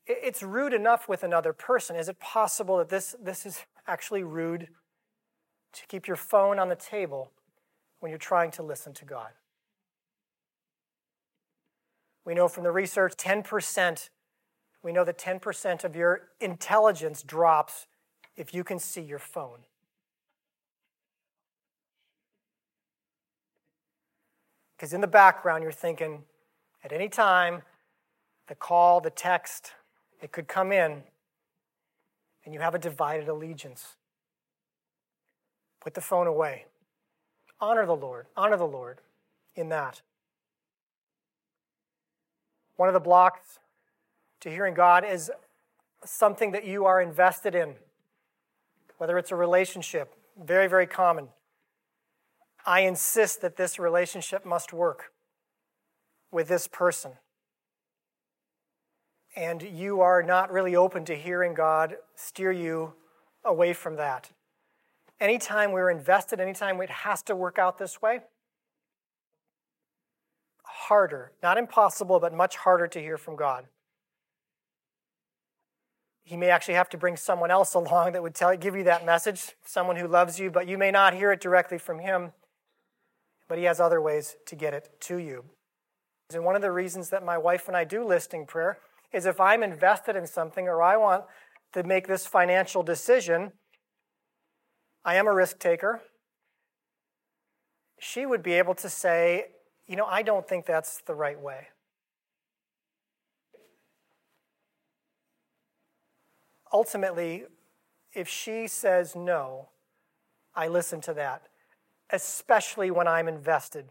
It's 0.06 0.44
rude 0.44 0.74
enough 0.74 1.08
with 1.08 1.24
another 1.24 1.54
person. 1.54 1.96
Is 1.96 2.10
it 2.10 2.20
possible 2.20 2.78
that 2.78 2.90
this, 2.90 3.16
this 3.22 3.46
is 3.46 3.62
actually 3.88 4.24
rude 4.24 4.68
to 5.74 5.88
keep 5.88 6.08
your 6.08 6.18
phone 6.18 6.60
on 6.60 6.70
the 6.70 6.76
table 6.76 7.32
when 8.00 8.10
you're 8.10 8.20
trying 8.20 8.52
to 8.52 8.64
listen 8.64 8.94
to 8.94 9.06
God? 9.06 9.30
We 12.26 12.34
know 12.34 12.48
from 12.48 12.64
the 12.64 12.72
research 12.72 13.14
10%, 13.18 14.10
we 14.82 14.92
know 14.92 15.04
that 15.04 15.18
10% 15.18 15.84
of 15.84 15.96
your 15.96 16.30
intelligence 16.40 17.24
drops 17.24 17.88
if 18.36 18.54
you 18.54 18.64
can 18.64 18.80
see 18.80 19.02
your 19.02 19.20
phone. 19.20 19.60
Because 24.76 24.94
in 24.94 25.02
the 25.02 25.08
background, 25.08 25.64
you're 25.64 25.72
thinking, 25.72 26.24
at 26.84 26.92
any 26.92 27.08
time, 27.08 27.62
the 28.48 28.56
call, 28.56 29.00
the 29.00 29.10
text, 29.10 29.72
it 30.24 30.32
could 30.32 30.48
come 30.48 30.72
in, 30.72 31.04
and 32.46 32.54
you 32.54 32.62
have 32.62 32.74
a 32.74 32.80
divided 32.80 33.28
allegiance. 33.28 33.98
Put 35.82 35.96
the 35.96 36.02
phone 36.02 36.28
away. 36.28 36.66
Honor 37.60 37.86
the 37.86 37.96
Lord. 37.96 38.28
Honor 38.38 38.56
the 38.56 38.64
Lord 38.64 39.00
in 39.54 39.68
that. 39.70 40.02
One 42.78 42.88
of 42.88 42.94
the 42.94 43.02
blocks 43.02 43.60
to 44.40 44.50
hearing 44.50 44.74
God 44.74 45.04
is 45.06 45.30
something 46.06 46.52
that 46.54 46.66
you 46.66 46.86
are 46.86 47.02
invested 47.02 47.54
in, 47.54 47.76
whether 48.98 49.18
it's 49.18 49.32
a 49.32 49.36
relationship, 49.36 50.16
very, 50.42 50.68
very 50.68 50.88
common. 50.88 51.28
I 52.66 52.82
insist 52.82 53.42
that 53.42 53.58
this 53.58 53.78
relationship 53.78 54.46
must 54.46 54.72
work 54.72 55.12
with 56.32 56.48
this 56.48 56.68
person. 56.68 57.12
And 59.36 59.62
you 59.62 60.02
are 60.02 60.22
not 60.22 60.52
really 60.52 60.76
open 60.76 61.06
to 61.06 61.16
hearing 61.16 61.54
God 61.54 61.96
steer 62.16 62.52
you 62.52 62.94
away 63.44 63.74
from 63.74 63.96
that. 63.96 64.30
Anytime 65.20 65.72
we're 65.72 65.90
invested, 65.90 66.40
anytime 66.40 66.80
it 66.82 66.90
has 66.90 67.22
to 67.24 67.36
work 67.36 67.58
out 67.58 67.78
this 67.78 68.02
way, 68.02 68.20
harder, 70.64 71.32
not 71.42 71.58
impossible, 71.58 72.20
but 72.20 72.34
much 72.34 72.58
harder 72.58 72.88
to 72.88 73.00
hear 73.00 73.18
from 73.18 73.36
God. 73.36 73.66
He 76.26 76.38
may 76.38 76.50
actually 76.50 76.76
have 76.76 76.90
to 76.90 76.98
bring 76.98 77.18
someone 77.18 77.52
else 77.52 77.74
along 77.74 78.14
that 78.14 78.22
would 78.22 78.36
tell, 78.36 78.56
give 78.56 78.76
you 78.76 78.84
that 78.84 79.06
message, 79.06 79.56
someone 79.66 79.96
who 79.96 80.08
loves 80.08 80.40
you, 80.40 80.52
but 80.52 80.68
you 80.68 80.78
may 80.78 80.92
not 80.92 81.14
hear 81.14 81.32
it 81.32 81.42
directly 81.42 81.78
from 81.78 82.00
him. 82.00 82.34
But 83.48 83.58
he 83.58 83.66
has 83.66 83.80
other 83.80 84.02
ways 84.02 84.38
to 84.46 84.56
get 84.56 84.74
it 84.74 84.90
to 85.02 85.18
you. 85.18 85.44
And 86.34 86.46
one 86.46 86.56
of 86.56 86.62
the 86.62 86.72
reasons 86.72 87.10
that 87.10 87.26
my 87.26 87.38
wife 87.38 87.68
and 87.68 87.78
I 87.78 87.84
do 87.84 88.06
listening 88.06 88.46
prayer 88.46 88.78
is 89.14 89.26
if 89.26 89.40
I'm 89.40 89.64
invested 89.64 90.16
in 90.16 90.26
something 90.26 90.68
or 90.68 90.82
I 90.82 90.98
want 90.98 91.26
to 91.74 91.84
make 91.84 92.08
this 92.08 92.26
financial 92.26 92.84
decision, 92.84 93.52
I 95.06 95.16
am 95.16 95.28
a 95.28 95.34
risk 95.34 95.60
taker. 95.60 96.02
She 98.00 98.26
would 98.26 98.44
be 98.44 98.54
able 98.54 98.76
to 98.76 98.90
say, 98.90 99.46
you 99.88 99.96
know, 99.96 100.06
I 100.06 100.24
don't 100.24 100.48
think 100.48 100.66
that's 100.66 101.02
the 101.06 101.16
right 101.16 101.40
way. 101.40 101.68
Ultimately, 106.72 107.44
if 108.14 108.28
she 108.28 108.68
says 108.68 109.16
no, 109.16 109.70
I 110.56 110.68
listen 110.68 111.02
to 111.02 111.14
that, 111.14 111.44
especially 112.10 112.90
when 112.90 113.08
I'm 113.08 113.28
invested 113.28 113.86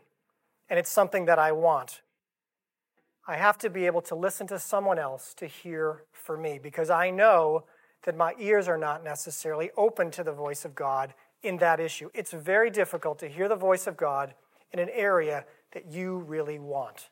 and 0.72 0.78
it's 0.78 0.90
something 0.90 1.26
that 1.26 1.38
I 1.38 1.52
want. 1.52 2.00
I 3.26 3.36
have 3.36 3.58
to 3.58 3.70
be 3.70 3.86
able 3.86 4.02
to 4.02 4.14
listen 4.14 4.46
to 4.48 4.58
someone 4.58 4.98
else 4.98 5.32
to 5.34 5.46
hear 5.46 6.04
for 6.12 6.36
me 6.36 6.58
because 6.60 6.90
I 6.90 7.10
know 7.10 7.64
that 8.04 8.16
my 8.16 8.34
ears 8.38 8.66
are 8.66 8.78
not 8.78 9.04
necessarily 9.04 9.70
open 9.76 10.10
to 10.12 10.24
the 10.24 10.32
voice 10.32 10.64
of 10.64 10.74
God 10.74 11.14
in 11.42 11.58
that 11.58 11.78
issue. 11.78 12.10
It's 12.14 12.32
very 12.32 12.70
difficult 12.70 13.18
to 13.20 13.28
hear 13.28 13.48
the 13.48 13.56
voice 13.56 13.86
of 13.86 13.96
God 13.96 14.34
in 14.72 14.78
an 14.78 14.88
area 14.92 15.44
that 15.72 15.86
you 15.86 16.18
really 16.18 16.58
want. 16.58 17.10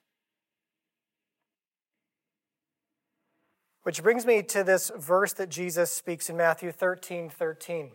Which 3.82 4.02
brings 4.02 4.26
me 4.26 4.42
to 4.42 4.62
this 4.62 4.90
verse 4.96 5.32
that 5.34 5.48
Jesus 5.48 5.90
speaks 5.90 6.28
in 6.28 6.36
Matthew 6.36 6.70
13 6.70 7.30
13. 7.30 7.92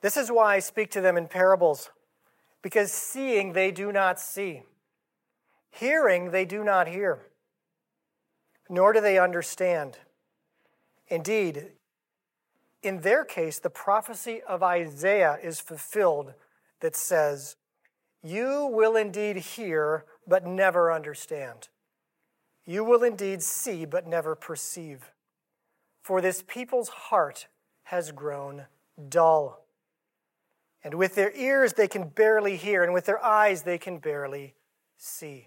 This 0.00 0.16
is 0.16 0.32
why 0.32 0.56
I 0.56 0.58
speak 0.58 0.90
to 0.92 1.00
them 1.00 1.16
in 1.16 1.28
parables, 1.28 1.90
because 2.60 2.90
seeing 2.90 3.52
they 3.52 3.70
do 3.70 3.92
not 3.92 4.18
see, 4.18 4.62
hearing 5.72 6.30
they 6.30 6.44
do 6.44 6.62
not 6.62 6.86
hear, 6.86 7.26
nor 8.68 8.92
do 8.92 9.00
they 9.00 9.18
understand. 9.18 9.98
Indeed, 11.08 11.72
in 12.82 13.00
their 13.00 13.24
case, 13.24 13.58
the 13.58 13.70
prophecy 13.70 14.42
of 14.46 14.62
Isaiah 14.62 15.38
is 15.42 15.60
fulfilled 15.60 16.34
that 16.80 16.94
says, 16.94 17.56
You 18.22 18.68
will 18.72 18.96
indeed 18.96 19.36
hear, 19.36 20.04
but 20.26 20.46
never 20.46 20.92
understand. 20.92 21.68
You 22.64 22.84
will 22.84 23.02
indeed 23.02 23.42
see, 23.42 23.84
but 23.84 24.06
never 24.06 24.34
perceive. 24.34 25.10
For 26.02 26.20
this 26.20 26.44
people's 26.46 26.88
heart 26.88 27.46
has 27.84 28.12
grown 28.12 28.66
dull. 29.08 29.64
And 30.84 30.94
with 30.94 31.14
their 31.14 31.32
ears 31.36 31.74
they 31.74 31.88
can 31.88 32.08
barely 32.08 32.56
hear, 32.56 32.82
and 32.82 32.92
with 32.92 33.06
their 33.06 33.24
eyes 33.24 33.62
they 33.62 33.78
can 33.78 33.98
barely 33.98 34.54
see. 34.96 35.46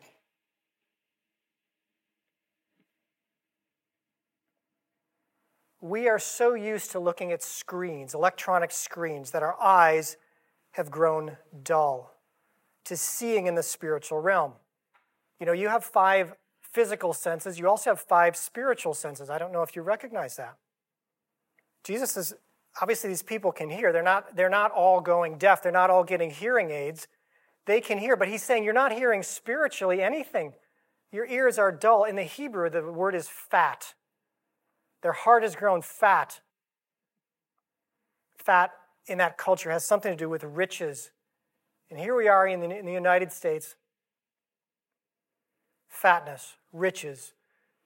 We 5.86 6.08
are 6.08 6.17
so 6.17 6.56
used 6.56 6.91
to 6.91 7.00
looking 7.00 7.32
at 7.32 7.43
screens, 7.43 8.15
electronic 8.15 8.71
screens, 8.71 9.30
that 9.30 9.43
our 9.43 9.56
eyes 9.62 10.17
have 10.71 10.89
grown 10.89 11.38
dull 11.63 12.12
to 12.86 12.98
seeing 12.98 13.45
in 13.45 13.54
the 13.54 13.62
spiritual 13.62 14.19
realm. 14.19 14.54
You 15.39 15.45
know, 15.45 15.52
you 15.52 15.67
have 15.67 15.84
five 15.84 16.34
physical 16.60 17.13
senses, 17.13 17.60
you 17.60 17.69
also 17.69 17.91
have 17.91 18.00
five 18.00 18.36
spiritual 18.36 18.95
senses. 18.95 19.30
I 19.30 19.38
don't 19.38 19.54
know 19.54 19.62
if 19.62 19.76
you 19.76 19.84
recognize 19.84 20.38
that. 20.38 20.58
Jesus 21.84 22.17
is 22.17 22.34
obviously 22.82 23.12
these 23.12 23.21
people 23.21 23.52
can 23.52 23.69
hear. 23.69 23.93
They're 23.93 24.02
not, 24.02 24.36
they're 24.36 24.50
not 24.50 24.71
all 24.71 25.02
going 25.02 25.38
deaf, 25.38 25.62
they're 25.62 25.71
not 25.71 25.91
all 25.91 26.04
getting 26.04 26.32
hearing 26.32 26.71
aids. 26.71 27.08
They 27.67 27.80
can 27.80 28.00
hear, 28.00 28.15
but 28.15 28.28
he's 28.28 28.41
saying 28.41 28.63
you're 28.63 28.74
not 28.74 28.91
hearing 28.91 29.21
spiritually 29.21 30.02
anything. 30.02 30.54
Your 31.12 31.28
ears 31.28 31.60
are 31.60 31.71
dull. 31.71 32.06
In 32.06 32.15
the 32.15 32.24
Hebrew, 32.24 32.71
the 32.71 32.91
word 32.91 33.13
is 33.13 33.28
fat. 33.28 33.93
Their 35.06 35.13
heart 35.13 35.44
has 35.44 35.56
grown 35.56 35.84
fat. 35.84 36.41
Fat 38.39 38.72
in 39.06 39.20
that 39.20 39.38
culture 39.38 39.70
has 39.70 39.86
something 39.86 40.12
to 40.12 40.18
do 40.18 40.28
with 40.28 40.44
riches. 40.44 41.12
And 41.91 42.00
here 42.00 42.15
we 42.15 42.28
are 42.28 42.48
in 42.48 42.60
the, 42.60 42.76
in 42.76 42.88
the 42.88 42.91
United 42.91 43.32
States 43.32 43.76
fatness, 45.88 46.56
riches, 46.74 47.34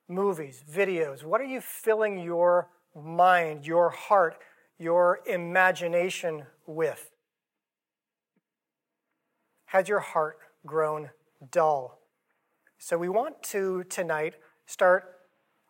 movies, 0.07 0.63
videos. 0.73 1.25
What 1.25 1.41
are 1.41 1.45
you 1.45 1.59
filling 1.59 2.19
your 2.19 2.69
mind, 2.95 3.67
your 3.67 3.89
heart, 3.89 4.37
your 4.77 5.19
imagination 5.25 6.43
with? 6.65 7.11
Has 9.65 9.89
your 9.89 9.99
heart 9.99 10.37
grown 10.65 11.09
dull? 11.51 11.99
So, 12.77 12.97
we 12.97 13.09
want 13.09 13.43
to 13.43 13.83
tonight 13.89 14.35
start 14.65 15.17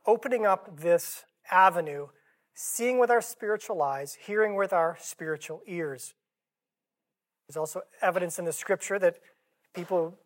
opening 0.06 0.46
up 0.46 0.80
this 0.80 1.26
avenue, 1.52 2.08
seeing 2.54 3.00
with 3.00 3.10
our 3.10 3.22
spiritual 3.22 3.82
eyes, 3.82 4.18
hearing 4.26 4.56
with 4.56 4.74
our 4.74 4.98
spiritual 5.00 5.62
ears. 5.68 6.14
There's 7.48 7.58
also 7.58 7.82
evidence 8.02 8.38
in 8.38 8.46
the 8.46 8.54
scripture 8.54 9.00
that 9.00 9.18
people 9.74 10.18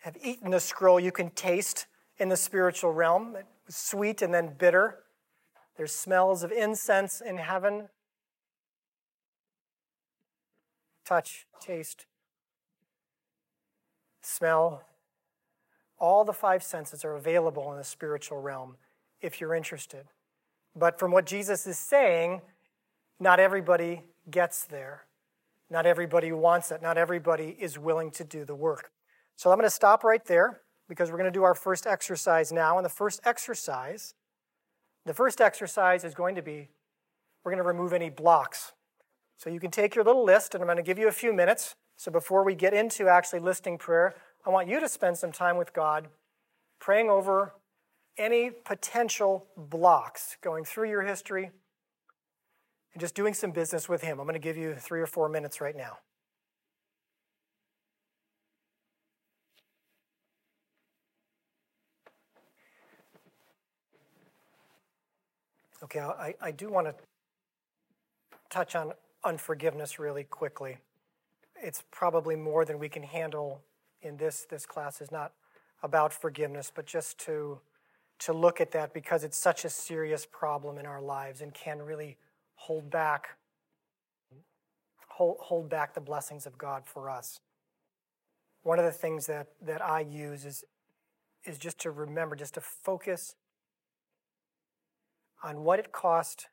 have 0.00 0.16
eaten 0.22 0.50
the 0.50 0.60
scroll 0.60 0.98
you 0.98 1.12
can 1.12 1.30
taste 1.30 1.86
in 2.18 2.28
the 2.28 2.36
spiritual 2.36 2.92
realm, 2.92 3.36
sweet 3.68 4.22
and 4.22 4.32
then 4.32 4.54
bitter. 4.58 5.00
There's 5.76 5.92
smells 5.92 6.42
of 6.42 6.50
incense 6.50 7.20
in 7.20 7.36
heaven. 7.36 7.88
Touch, 11.04 11.46
taste, 11.60 12.06
smell. 14.22 14.82
All 15.98 16.24
the 16.24 16.32
five 16.32 16.62
senses 16.62 17.04
are 17.04 17.14
available 17.14 17.70
in 17.72 17.78
the 17.78 17.84
spiritual 17.84 18.40
realm 18.40 18.76
if 19.20 19.40
you're 19.40 19.54
interested. 19.54 20.06
But 20.76 20.98
from 20.98 21.10
what 21.10 21.24
Jesus 21.24 21.66
is 21.66 21.78
saying, 21.78 22.42
not 23.18 23.40
everybody 23.40 24.02
gets 24.30 24.64
there. 24.64 25.06
Not 25.70 25.86
everybody 25.86 26.30
wants 26.32 26.70
it. 26.70 26.82
Not 26.82 26.98
everybody 26.98 27.56
is 27.58 27.78
willing 27.78 28.10
to 28.12 28.24
do 28.24 28.44
the 28.44 28.54
work. 28.54 28.92
So 29.36 29.50
I'm 29.50 29.56
going 29.56 29.66
to 29.66 29.74
stop 29.74 30.04
right 30.04 30.24
there 30.24 30.60
because 30.88 31.10
we're 31.10 31.18
going 31.18 31.32
to 31.32 31.36
do 31.36 31.42
our 31.42 31.54
first 31.54 31.86
exercise 31.86 32.52
now. 32.52 32.78
And 32.78 32.84
the 32.84 32.90
first 32.90 33.20
exercise, 33.24 34.14
the 35.04 35.14
first 35.14 35.40
exercise 35.40 36.04
is 36.04 36.14
going 36.14 36.34
to 36.36 36.42
be 36.42 36.68
we're 37.44 37.52
going 37.52 37.62
to 37.62 37.68
remove 37.68 37.92
any 37.92 38.10
blocks. 38.10 38.72
So 39.36 39.50
you 39.50 39.60
can 39.60 39.70
take 39.70 39.94
your 39.94 40.02
little 40.04 40.24
list, 40.24 40.54
and 40.54 40.62
I'm 40.62 40.66
going 40.66 40.78
to 40.78 40.82
give 40.82 40.98
you 40.98 41.06
a 41.06 41.12
few 41.12 41.32
minutes. 41.32 41.76
So 41.96 42.10
before 42.10 42.44
we 42.44 42.56
get 42.56 42.74
into 42.74 43.06
actually 43.06 43.38
listening 43.38 43.78
prayer, 43.78 44.16
I 44.44 44.50
want 44.50 44.66
you 44.68 44.80
to 44.80 44.88
spend 44.88 45.16
some 45.16 45.30
time 45.30 45.56
with 45.56 45.72
God, 45.72 46.08
praying 46.80 47.08
over 47.08 47.54
any 48.18 48.50
potential 48.50 49.46
blocks 49.56 50.36
going 50.42 50.64
through 50.64 50.90
your 50.90 51.02
history 51.02 51.50
and 52.94 53.00
just 53.00 53.14
doing 53.14 53.34
some 53.34 53.50
business 53.50 53.88
with 53.88 54.02
Him. 54.02 54.18
I'm 54.18 54.26
going 54.26 54.34
to 54.34 54.38
give 54.38 54.56
you 54.56 54.74
three 54.74 55.00
or 55.00 55.06
four 55.06 55.28
minutes 55.28 55.60
right 55.60 55.76
now. 55.76 55.98
Okay, 65.82 66.00
I, 66.00 66.34
I 66.40 66.50
do 66.50 66.68
want 66.68 66.86
to 66.86 66.94
touch 68.50 68.74
on 68.74 68.92
unforgiveness 69.24 69.98
really 69.98 70.24
quickly. 70.24 70.78
it's 71.62 71.84
probably 71.90 72.36
more 72.36 72.64
than 72.64 72.78
we 72.78 72.88
can 72.88 73.02
handle 73.02 73.60
in 74.02 74.16
this. 74.16 74.46
This 74.48 74.66
class 74.66 75.00
is 75.00 75.12
not 75.12 75.32
about 75.82 76.12
forgiveness, 76.12 76.72
but 76.74 76.86
just 76.86 77.18
to, 77.20 77.60
to 78.18 78.32
look 78.32 78.60
at 78.60 78.72
that 78.72 78.94
because 78.94 79.24
it's 79.24 79.36
such 79.36 79.64
a 79.64 79.68
serious 79.68 80.26
problem 80.26 80.78
in 80.78 80.86
our 80.86 81.00
lives 81.00 81.40
and 81.42 81.52
can 81.52 81.80
really 81.82 82.16
hold 82.54 82.90
back 82.90 83.36
hold, 85.08 85.36
hold 85.40 85.68
back 85.68 85.94
the 85.94 86.00
blessings 86.00 86.46
of 86.46 86.58
God 86.58 86.82
for 86.84 87.08
us. 87.08 87.40
One 88.62 88.78
of 88.78 88.84
the 88.84 88.92
things 88.92 89.26
that, 89.26 89.48
that 89.62 89.82
I 89.82 90.00
use 90.00 90.44
is, 90.44 90.64
is 91.44 91.58
just 91.58 91.78
to 91.80 91.90
remember, 91.90 92.36
just 92.36 92.54
to 92.54 92.60
focus 92.60 93.34
on 95.42 95.62
what 95.64 95.78
it 95.78 95.92
cost 95.92 96.48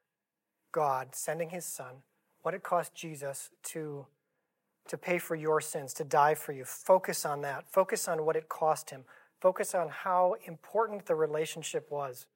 God 0.71 1.09
sending 1.13 1.49
his 1.49 1.65
son, 1.65 2.03
what 2.41 2.53
it 2.53 2.63
cost 2.63 2.95
Jesus 2.95 3.49
to 3.63 4.05
to 4.87 4.97
pay 4.97 5.17
for 5.17 5.35
your 5.35 5.61
sins, 5.61 5.93
to 5.93 6.03
die 6.03 6.35
for 6.35 6.51
you. 6.51 6.65
Focus 6.65 7.25
on 7.25 7.41
that. 7.41 7.63
Focus 7.69 8.07
on 8.07 8.25
what 8.25 8.35
it 8.35 8.49
cost 8.49 8.89
him. 8.89 9.05
Focus 9.43 9.75
on 9.75 9.89
how 9.89 10.37
important 10.45 11.05
the 11.05 11.15
relationship 11.15 11.91
was. 11.91 12.27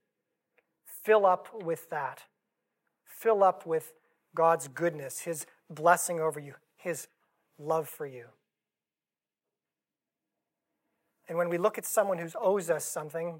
Fill 0.85 1.25
up 1.25 1.47
with 1.63 1.89
that. 1.89 2.23
Fill 3.05 3.45
up 3.45 3.65
with 3.65 3.93
God's 4.35 4.67
goodness, 4.67 5.19
his 5.19 5.45
blessing 5.69 6.19
over 6.19 6.37
you, 6.37 6.55
his 6.75 7.07
love 7.57 7.87
for 7.87 8.05
you. 8.05 8.25
And 11.29 11.37
when 11.37 11.47
we 11.47 11.57
look 11.57 11.77
at 11.77 11.85
someone 11.85 12.17
who 12.17 12.27
owes 12.37 12.69
us 12.69 12.83
something, 12.83 13.39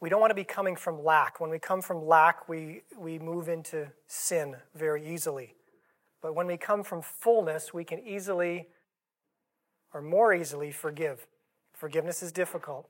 we 0.00 0.08
don't 0.08 0.22
want 0.22 0.30
to 0.30 0.34
be 0.34 0.42
coming 0.42 0.74
from 0.74 1.04
lack. 1.04 1.38
When 1.38 1.50
we 1.50 1.58
come 1.58 1.82
from 1.82 2.06
lack, 2.06 2.48
we, 2.48 2.80
we 2.96 3.18
move 3.18 3.50
into 3.50 3.88
sin 4.06 4.56
very 4.74 5.06
easily. 5.06 5.54
But 6.22 6.34
when 6.34 6.46
we 6.46 6.56
come 6.56 6.82
from 6.82 7.02
fullness, 7.02 7.74
we 7.74 7.84
can 7.84 8.00
easily 8.00 8.68
or 9.96 10.02
more 10.02 10.34
easily 10.34 10.70
forgive. 10.70 11.26
Forgiveness 11.72 12.22
is 12.22 12.30
difficult, 12.30 12.86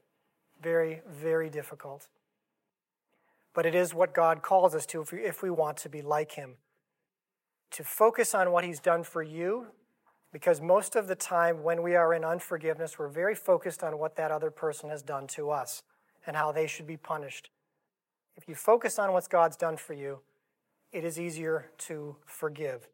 very, 0.60 1.02
very 1.08 1.48
difficult. 1.48 2.08
But 3.54 3.64
it 3.64 3.76
is 3.76 3.94
what 3.94 4.12
God 4.12 4.42
calls 4.42 4.74
us 4.74 4.86
to 4.86 5.02
if 5.02 5.12
we, 5.12 5.20
if 5.20 5.40
we 5.40 5.48
want 5.48 5.76
to 5.78 5.88
be 5.88 6.02
like 6.02 6.32
Him. 6.32 6.54
To 7.70 7.84
focus 7.84 8.34
on 8.34 8.50
what 8.50 8.64
He's 8.64 8.80
done 8.80 9.04
for 9.04 9.22
you, 9.22 9.68
because 10.32 10.60
most 10.60 10.96
of 10.96 11.06
the 11.06 11.14
time 11.14 11.62
when 11.62 11.80
we 11.80 11.94
are 11.94 12.12
in 12.12 12.24
unforgiveness, 12.24 12.98
we're 12.98 13.06
very 13.08 13.36
focused 13.36 13.84
on 13.84 13.98
what 13.98 14.16
that 14.16 14.32
other 14.32 14.50
person 14.50 14.90
has 14.90 15.04
done 15.04 15.28
to 15.28 15.50
us 15.50 15.84
and 16.26 16.34
how 16.34 16.50
they 16.50 16.66
should 16.66 16.88
be 16.88 16.96
punished. 16.96 17.50
If 18.34 18.48
you 18.48 18.56
focus 18.56 18.98
on 18.98 19.12
what 19.12 19.30
God's 19.30 19.56
done 19.56 19.76
for 19.76 19.94
you, 19.94 20.18
it 20.90 21.04
is 21.04 21.20
easier 21.20 21.70
to 21.78 22.16
forgive. 22.26 22.88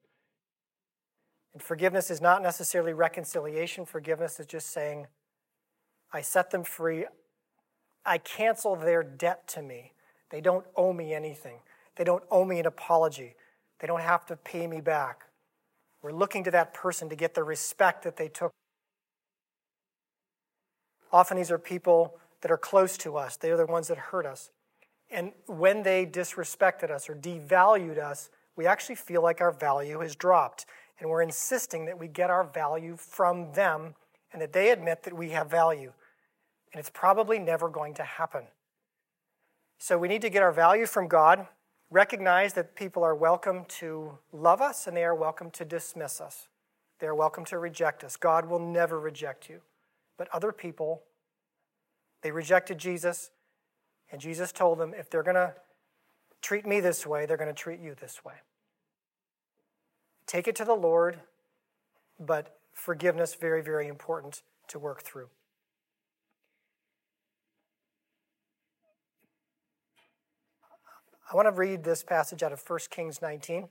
And 1.53 1.62
forgiveness 1.62 2.11
is 2.11 2.21
not 2.21 2.43
necessarily 2.43 2.93
reconciliation. 2.93 3.85
Forgiveness 3.85 4.41
is 4.41 4.47
just 4.47 4.71
saying, 4.71 5.07
I 6.12 6.21
set 6.21 6.51
them 6.51 6.65
free. 6.65 7.07
I 8.05 8.19
cancel 8.19 8.77
their 8.77 9.03
debt 9.03 9.47
to 9.49 9.62
me. 9.62 9.93
They 10.31 10.41
don't 10.41 10.65
owe 10.77 10.93
me 10.93 11.15
anything. 11.15 11.59
They 11.97 12.05
don't 12.05 12.25
owe 12.31 12.45
me 12.45 12.59
an 12.59 12.67
apology. 12.67 13.35
They 13.81 13.87
don't 13.87 14.01
have 14.01 14.25
to 14.27 14.37
pay 14.37 14.67
me 14.67 14.81
back. 14.81 15.27
We're 16.03 16.12
looking 16.12 16.45
to 16.45 16.51
that 16.51 16.75
person 16.75 17.09
to 17.11 17.17
get 17.17 17.35
the 17.35 17.45
respect 17.45 18.03
that 18.05 18.17
they 18.17 18.29
took. 18.29 18.51
Often 21.12 21.37
these 21.37 21.51
are 21.51 21.59
people 21.59 22.19
that 22.41 22.51
are 22.51 22.59
close 22.59 22.97
to 22.99 23.17
us, 23.17 23.37
they 23.37 23.51
are 23.51 23.57
the 23.57 23.67
ones 23.67 23.88
that 23.88 23.99
hurt 23.99 24.27
us. 24.27 24.51
And 25.11 25.33
when 25.47 25.83
they 25.83 26.07
disrespected 26.07 26.91
us 26.91 27.09
or 27.09 27.15
devalued 27.15 27.99
us, 27.99 28.31
we 28.57 28.67
actually 28.67 28.97
feel 28.97 29.23
like 29.23 29.41
our 29.41 29.53
value 29.53 30.01
has 30.01 30.17
dropped 30.17 30.67
and 31.03 31.11
we're 31.11 31.23
insisting 31.23 31.87
that 31.87 31.99
we 31.99 32.07
get 32.07 32.31
our 32.31 32.45
value 32.45 32.97
from 32.97 33.53
them 33.55 33.97
and 34.33 34.41
that 34.41 34.53
they 34.53 34.71
admit 34.71 35.03
that 35.03 35.12
we 35.12 35.31
have 35.31 35.51
value. 35.51 35.93
And 36.73 36.79
it's 36.79 36.91
probably 36.95 37.41
never 37.41 37.69
going 37.69 37.95
to 37.95 38.05
happen. 38.05 38.45
So 39.79 39.99
we 39.99 40.07
need 40.07 40.23
to 40.23 40.31
get 40.31 40.45
our 40.45 40.53
value 40.53 40.87
from 40.87 41.09
God, 41.09 41.49
recognize 41.91 42.53
that 42.53 42.77
people 42.77 43.03
are 43.03 43.17
welcome 43.17 43.65
to 43.81 44.17
love 44.33 44.62
us 44.62 44.87
and 44.87 44.97
they 44.97 45.03
are 45.03 45.15
welcome 45.15 45.51
to 45.51 45.65
dismiss 45.65 46.21
us. 46.21 46.47
They 47.01 47.09
are 47.09 47.17
welcome 47.17 47.45
to 47.47 47.59
reject 47.59 48.05
us. 48.05 48.17
God 48.17 48.49
will 48.49 48.61
never 48.61 49.01
reject 49.01 49.49
you. 49.49 49.61
But 50.17 50.29
other 50.33 50.53
people, 50.53 51.03
they 52.23 52.31
rejected 52.31 52.79
Jesus, 52.79 53.33
and 54.12 54.21
Jesus 54.21 54.53
told 54.53 54.79
them 54.79 54.95
if 54.97 55.11
they're 55.11 55.25
going 55.25 55.35
to 55.35 55.55
treat 56.43 56.65
me 56.65 56.79
this 56.79 57.05
way, 57.05 57.27
they're 57.27 57.37
going 57.37 57.49
to 57.49 57.53
treat 57.53 57.81
you 57.81 57.97
this 58.01 58.25
way. 58.25 58.35
Take 60.27 60.49
it 60.49 60.57
to 60.57 60.65
the 60.65 60.75
Lord, 60.75 61.21
but 62.19 62.57
forgiveness, 62.73 63.35
very, 63.35 63.63
very 63.63 63.87
important 63.87 64.43
to 64.69 64.79
work 64.79 65.03
through. 65.03 65.29
I 71.31 71.37
want 71.37 71.47
to 71.47 71.53
read 71.53 71.83
this 71.83 72.03
passage 72.03 72.43
out 72.43 72.53
of 72.53 72.63
1 72.67 72.79
Kings 72.91 73.23
19. 73.23 73.69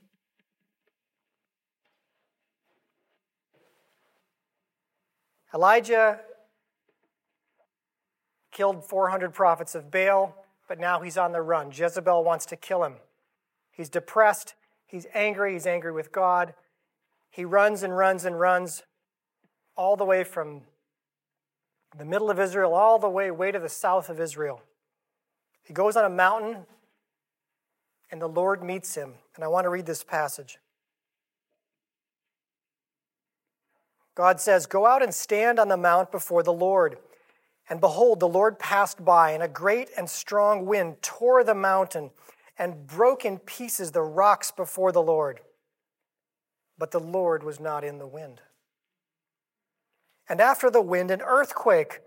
Elijah 5.54 6.20
killed 8.50 8.84
400 8.84 9.32
prophets 9.32 9.74
of 9.74 9.90
Baal, 9.90 10.34
but 10.66 10.80
now 10.80 11.00
he's 11.00 11.16
on 11.16 11.32
the 11.32 11.42
run. 11.42 11.70
Jezebel 11.70 12.24
wants 12.24 12.46
to 12.46 12.56
kill 12.56 12.84
him. 12.84 12.96
He's 13.70 13.88
depressed. 13.88 14.54
He's 14.92 15.06
angry. 15.14 15.54
He's 15.54 15.66
angry 15.66 15.90
with 15.90 16.12
God. 16.12 16.52
He 17.30 17.46
runs 17.46 17.82
and 17.82 17.96
runs 17.96 18.26
and 18.26 18.38
runs 18.38 18.82
all 19.74 19.96
the 19.96 20.04
way 20.04 20.22
from 20.22 20.60
the 21.96 22.04
middle 22.04 22.30
of 22.30 22.38
Israel 22.38 22.74
all 22.74 22.98
the 22.98 23.08
way 23.08 23.30
way 23.30 23.50
to 23.50 23.58
the 23.58 23.70
south 23.70 24.10
of 24.10 24.20
Israel. 24.20 24.62
He 25.64 25.72
goes 25.72 25.96
on 25.96 26.04
a 26.04 26.10
mountain 26.10 26.66
and 28.10 28.20
the 28.20 28.28
Lord 28.28 28.62
meets 28.62 28.94
him. 28.94 29.14
And 29.34 29.42
I 29.42 29.48
want 29.48 29.64
to 29.64 29.70
read 29.70 29.86
this 29.86 30.04
passage. 30.04 30.58
God 34.14 34.42
says, 34.42 34.66
Go 34.66 34.84
out 34.84 35.02
and 35.02 35.14
stand 35.14 35.58
on 35.58 35.68
the 35.68 35.78
mount 35.78 36.12
before 36.12 36.42
the 36.42 36.52
Lord. 36.52 36.98
And 37.70 37.80
behold, 37.80 38.20
the 38.20 38.28
Lord 38.28 38.58
passed 38.58 39.02
by, 39.02 39.30
and 39.30 39.42
a 39.42 39.48
great 39.48 39.88
and 39.96 40.10
strong 40.10 40.66
wind 40.66 40.96
tore 41.00 41.42
the 41.44 41.54
mountain 41.54 42.10
and 42.62 42.86
broke 42.86 43.24
in 43.24 43.40
pieces 43.40 43.90
the 43.90 44.02
rocks 44.02 44.52
before 44.52 44.92
the 44.92 45.02
Lord. 45.02 45.40
But 46.78 46.92
the 46.92 47.00
Lord 47.00 47.42
was 47.42 47.58
not 47.58 47.82
in 47.82 47.98
the 47.98 48.06
wind. 48.06 48.40
And 50.28 50.40
after 50.40 50.70
the 50.70 50.80
wind, 50.80 51.10
an 51.10 51.22
earthquake, 51.22 52.02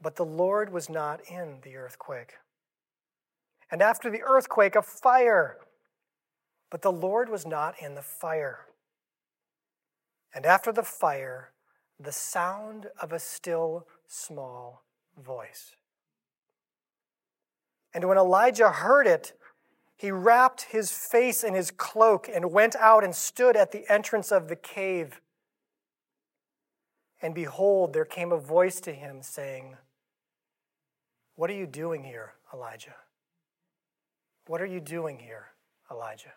but 0.00 0.14
the 0.14 0.24
Lord 0.24 0.72
was 0.72 0.88
not 0.88 1.20
in 1.28 1.58
the 1.64 1.74
earthquake. 1.74 2.34
And 3.68 3.82
after 3.82 4.08
the 4.08 4.22
earthquake, 4.22 4.76
a 4.76 4.82
fire, 4.82 5.56
but 6.70 6.82
the 6.82 6.92
Lord 6.92 7.28
was 7.28 7.44
not 7.44 7.74
in 7.82 7.96
the 7.96 8.02
fire. 8.02 8.66
And 10.32 10.46
after 10.46 10.70
the 10.70 10.84
fire, 10.84 11.50
the 11.98 12.12
sound 12.12 12.86
of 13.02 13.12
a 13.12 13.18
still 13.18 13.88
small 14.06 14.84
voice. 15.20 15.74
And 17.92 18.04
when 18.04 18.16
Elijah 18.16 18.70
heard 18.70 19.08
it, 19.08 19.32
he 19.96 20.10
wrapped 20.10 20.62
his 20.62 20.90
face 20.90 21.42
in 21.42 21.54
his 21.54 21.70
cloak 21.70 22.28
and 22.32 22.52
went 22.52 22.76
out 22.76 23.02
and 23.02 23.14
stood 23.14 23.56
at 23.56 23.72
the 23.72 23.90
entrance 23.90 24.30
of 24.30 24.48
the 24.48 24.56
cave. 24.56 25.20
And 27.22 27.34
behold, 27.34 27.94
there 27.94 28.04
came 28.04 28.30
a 28.30 28.38
voice 28.38 28.78
to 28.80 28.92
him 28.92 29.22
saying, 29.22 29.76
What 31.34 31.48
are 31.48 31.54
you 31.54 31.66
doing 31.66 32.04
here, 32.04 32.34
Elijah? 32.52 32.96
What 34.46 34.60
are 34.60 34.66
you 34.66 34.80
doing 34.80 35.18
here, 35.18 35.46
Elijah? 35.90 36.34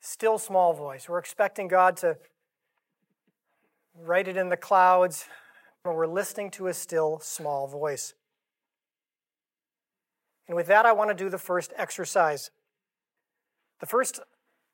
Still 0.00 0.38
small 0.38 0.72
voice. 0.72 1.10
We're 1.10 1.18
expecting 1.18 1.68
God 1.68 1.96
to 1.98 2.16
write 3.94 4.28
it 4.28 4.36
in 4.38 4.48
the 4.48 4.56
clouds, 4.56 5.26
but 5.84 5.94
we're 5.94 6.06
listening 6.06 6.50
to 6.52 6.68
a 6.68 6.74
still 6.74 7.20
small 7.20 7.68
voice. 7.68 8.14
And 10.50 10.56
with 10.56 10.66
that, 10.66 10.84
I 10.84 10.90
want 10.90 11.10
to 11.10 11.14
do 11.14 11.30
the 11.30 11.38
first 11.38 11.72
exercise. 11.76 12.50
The 13.78 13.86
first 13.86 14.18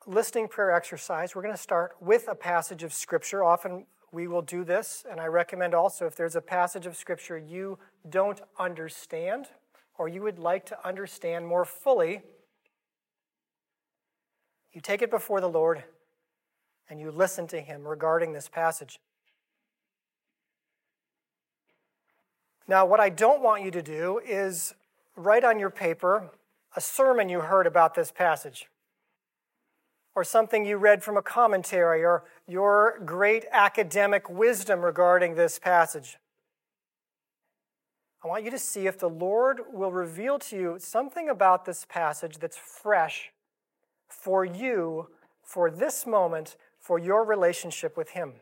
listening 0.07 0.49
prayer 0.49 0.73
exercise, 0.73 1.35
we're 1.35 1.43
going 1.43 1.53
to 1.53 1.61
start 1.61 1.97
with 2.01 2.29
a 2.29 2.35
passage 2.35 2.83
of 2.83 2.95
Scripture. 2.95 3.45
Often 3.45 3.85
we 4.11 4.27
will 4.27 4.41
do 4.41 4.65
this, 4.65 5.05
and 5.11 5.21
I 5.21 5.27
recommend 5.27 5.75
also 5.75 6.07
if 6.07 6.17
there's 6.17 6.35
a 6.35 6.41
passage 6.41 6.87
of 6.87 6.97
Scripture 6.97 7.37
you 7.37 7.79
don't 8.09 8.41
understand 8.59 9.49
or 9.99 10.09
you 10.09 10.23
would 10.23 10.39
like 10.39 10.65
to 10.65 10.79
understand 10.83 11.47
more 11.47 11.67
fully, 11.67 12.23
you 14.73 14.81
take 14.81 15.03
it 15.03 15.11
before 15.11 15.43
the 15.43 15.51
Lord 15.51 15.85
and 16.89 16.99
you 16.99 17.11
listen 17.11 17.47
to 17.49 17.61
Him 17.61 17.87
regarding 17.87 18.33
this 18.33 18.49
passage. 18.49 18.99
Now, 22.67 22.87
what 22.87 22.99
I 22.99 23.11
don't 23.11 23.43
want 23.43 23.63
you 23.63 23.71
to 23.73 23.83
do 23.83 24.23
is 24.27 24.73
write 25.17 25.45
on 25.45 25.59
your 25.59 25.71
paper 25.71 26.31
a 26.77 26.81
sermon 26.81 27.29
you 27.29 27.41
heard 27.41 27.67
about 27.67 27.95
this 27.95 28.13
passage. 28.13 28.69
or 30.15 30.25
something 30.25 30.65
you 30.65 30.79
read 30.79 31.05
from 31.05 31.19
a 31.19 31.23
commentary 31.23 32.03
or 32.03 32.25
your 32.49 32.99
great 33.05 33.45
academic 33.53 34.31
wisdom 34.31 34.81
regarding 34.81 35.35
this 35.35 35.59
passage. 35.59 36.17
I 38.25 38.29
want 38.29 38.43
you 38.43 38.51
to 38.51 38.59
see 38.59 38.87
if 38.87 38.99
the 38.99 39.11
Lord 39.11 39.61
will 39.71 39.93
reveal 39.93 40.39
to 40.39 40.57
you 40.57 40.77
something 40.79 41.29
about 41.29 41.67
this 41.67 41.85
passage 41.85 42.39
that's 42.39 42.57
fresh 42.57 43.31
for 44.09 44.43
you, 44.45 45.09
for 45.43 45.71
this 45.71 46.07
moment, 46.07 46.57
for 46.81 46.99
your 46.99 47.23
relationship 47.23 47.95
with 47.95 48.11
Him. 48.11 48.33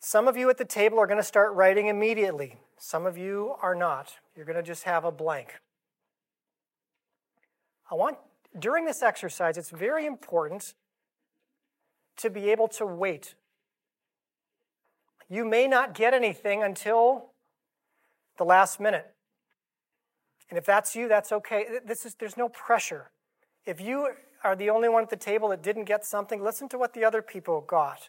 Some 0.00 0.28
of 0.28 0.36
you 0.36 0.48
at 0.50 0.58
the 0.58 0.64
table 0.64 0.98
are 0.98 1.06
going 1.06 1.20
to 1.20 1.24
start 1.24 1.54
writing 1.54 1.88
immediately. 1.88 2.58
Some 2.78 3.06
of 3.06 3.18
you 3.18 3.54
are 3.62 3.74
not. 3.74 4.14
You're 4.36 4.46
going 4.46 4.56
to 4.56 4.62
just 4.62 4.84
have 4.84 5.04
a 5.04 5.10
blank. 5.10 5.54
I 7.90 7.94
want, 7.94 8.18
during 8.58 8.84
this 8.84 9.02
exercise, 9.02 9.56
it's 9.56 9.70
very 9.70 10.06
important 10.06 10.74
to 12.18 12.30
be 12.30 12.50
able 12.50 12.68
to 12.68 12.86
wait 12.86 13.34
you 15.28 15.44
may 15.44 15.68
not 15.68 15.94
get 15.94 16.14
anything 16.14 16.62
until 16.62 17.32
the 18.38 18.44
last 18.44 18.80
minute. 18.80 19.14
And 20.48 20.56
if 20.56 20.64
that's 20.64 20.96
you, 20.96 21.08
that's 21.08 21.32
okay. 21.32 21.66
This 21.84 22.06
is, 22.06 22.14
there's 22.14 22.36
no 22.36 22.48
pressure. 22.48 23.10
If 23.66 23.80
you 23.80 24.12
are 24.42 24.56
the 24.56 24.70
only 24.70 24.88
one 24.88 25.02
at 25.02 25.10
the 25.10 25.16
table 25.16 25.48
that 25.50 25.62
didn't 25.62 25.84
get 25.84 26.06
something, 26.06 26.42
listen 26.42 26.68
to 26.70 26.78
what 26.78 26.94
the 26.94 27.04
other 27.04 27.20
people 27.20 27.60
got. 27.60 28.08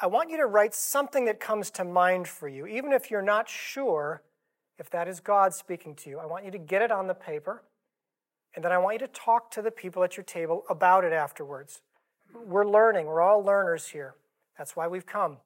I 0.00 0.06
want 0.06 0.30
you 0.30 0.36
to 0.38 0.46
write 0.46 0.74
something 0.74 1.24
that 1.26 1.38
comes 1.38 1.70
to 1.72 1.84
mind 1.84 2.26
for 2.26 2.48
you, 2.48 2.66
even 2.66 2.92
if 2.92 3.10
you're 3.10 3.22
not 3.22 3.48
sure 3.48 4.22
if 4.78 4.90
that 4.90 5.06
is 5.06 5.20
God 5.20 5.54
speaking 5.54 5.94
to 5.96 6.10
you. 6.10 6.18
I 6.18 6.26
want 6.26 6.44
you 6.44 6.50
to 6.50 6.58
get 6.58 6.82
it 6.82 6.90
on 6.90 7.06
the 7.06 7.14
paper, 7.14 7.62
and 8.54 8.64
then 8.64 8.72
I 8.72 8.78
want 8.78 9.00
you 9.00 9.06
to 9.06 9.12
talk 9.12 9.50
to 9.52 9.62
the 9.62 9.70
people 9.70 10.02
at 10.02 10.16
your 10.16 10.24
table 10.24 10.64
about 10.68 11.04
it 11.04 11.12
afterwards. 11.12 11.80
We're 12.34 12.66
learning, 12.66 13.06
we're 13.06 13.20
all 13.20 13.42
learners 13.42 13.86
here. 13.88 14.14
That's 14.58 14.74
why 14.74 14.88
we've 14.88 15.06
come. 15.06 15.38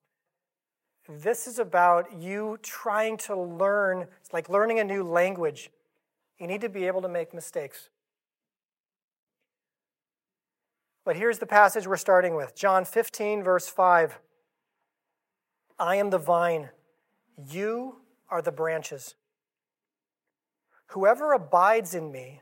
This 1.09 1.47
is 1.47 1.59
about 1.59 2.15
you 2.19 2.59
trying 2.63 3.17
to 3.19 3.37
learn, 3.37 4.07
it's 4.21 4.33
like 4.33 4.49
learning 4.49 4.79
a 4.79 4.85
new 4.85 5.03
language. 5.03 5.71
You 6.39 6.47
need 6.47 6.61
to 6.63 6.69
be 6.69 6.87
able 6.87 7.03
to 7.03 7.09
make 7.09 7.35
mistakes. 7.35 7.91
But 11.05 11.17
here's 11.17 11.39
the 11.39 11.47
passage 11.47 11.87
we're 11.87 11.97
starting 11.97 12.35
with 12.35 12.55
John 12.55 12.85
15, 12.85 13.43
verse 13.43 13.69
5. 13.69 14.19
I 15.79 15.97
am 15.97 16.11
the 16.11 16.19
vine, 16.19 16.71
you 17.37 18.01
are 18.29 18.43
the 18.43 18.53
branches. 18.53 19.15
Whoever 20.89 21.33
abides 21.33 21.95
in 21.95 22.11
me, 22.11 22.41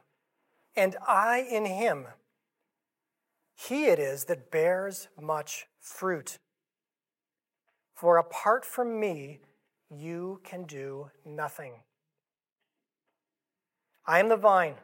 and 0.74 0.96
I 1.06 1.46
in 1.50 1.64
him, 1.66 2.06
he 3.54 3.86
it 3.86 3.98
is 3.98 4.24
that 4.24 4.50
bears 4.50 5.08
much 5.20 5.66
fruit. 5.80 6.38
For 7.94 8.18
apart 8.18 8.64
from 8.64 9.00
me, 9.00 9.40
you 9.90 10.40
can 10.44 10.64
do 10.64 11.10
nothing. 11.24 11.72
I 14.06 14.20
am 14.20 14.28
the 14.28 14.36
vine. 14.36 14.74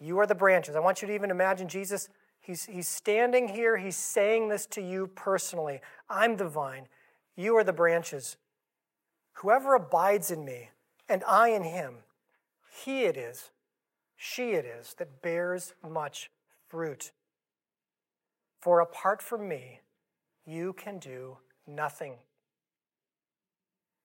You 0.00 0.18
are 0.18 0.26
the 0.26 0.34
branches. 0.34 0.76
I 0.76 0.80
want 0.80 1.00
you 1.00 1.08
to 1.08 1.14
even 1.14 1.30
imagine 1.30 1.68
Jesus, 1.68 2.08
he's, 2.40 2.66
he's 2.66 2.88
standing 2.88 3.48
here, 3.48 3.76
he's 3.76 3.96
saying 3.96 4.48
this 4.48 4.66
to 4.66 4.82
you 4.82 5.06
personally. 5.08 5.80
I'm 6.10 6.36
the 6.36 6.48
vine. 6.48 6.88
You 7.38 7.56
are 7.56 7.62
the 7.62 7.72
branches. 7.72 8.36
Whoever 9.34 9.76
abides 9.76 10.32
in 10.32 10.44
me, 10.44 10.70
and 11.08 11.22
I 11.22 11.50
in 11.50 11.62
him, 11.62 11.98
he 12.82 13.04
it 13.04 13.16
is, 13.16 13.52
she 14.16 14.50
it 14.50 14.64
is, 14.64 14.94
that 14.98 15.22
bears 15.22 15.72
much 15.88 16.32
fruit. 16.66 17.12
For 18.60 18.80
apart 18.80 19.22
from 19.22 19.48
me, 19.48 19.82
you 20.44 20.72
can 20.72 20.98
do 20.98 21.38
nothing. 21.64 22.14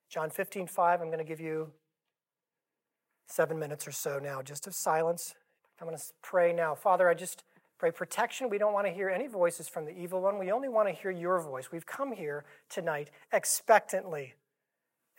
John 0.09 0.29
15, 0.29 0.67
5, 0.67 1.01
I'm 1.01 1.07
going 1.07 1.17
to 1.17 1.23
give 1.23 1.41
you 1.41 1.71
seven 3.25 3.57
minutes 3.57 3.87
or 3.87 3.91
so 3.91 4.19
now 4.19 4.43
just 4.43 4.67
of 4.67 4.75
silence. 4.75 5.33
I'm 5.81 5.87
going 5.87 5.97
to 5.97 6.03
pray 6.21 6.53
now. 6.53 6.75
Father, 6.75 7.09
I 7.09 7.15
just 7.15 7.43
pray 7.83 7.91
protection. 7.91 8.49
We 8.49 8.57
don't 8.57 8.71
want 8.71 8.87
to 8.87 8.93
hear 8.93 9.09
any 9.09 9.27
voices 9.27 9.67
from 9.67 9.83
the 9.83 9.91
evil 9.91 10.21
one. 10.21 10.39
We 10.39 10.53
only 10.53 10.69
want 10.69 10.87
to 10.87 10.93
hear 10.93 11.11
your 11.11 11.41
voice. 11.41 11.69
We've 11.69 11.85
come 11.85 12.13
here 12.13 12.45
tonight 12.69 13.09
expectantly, 13.33 14.35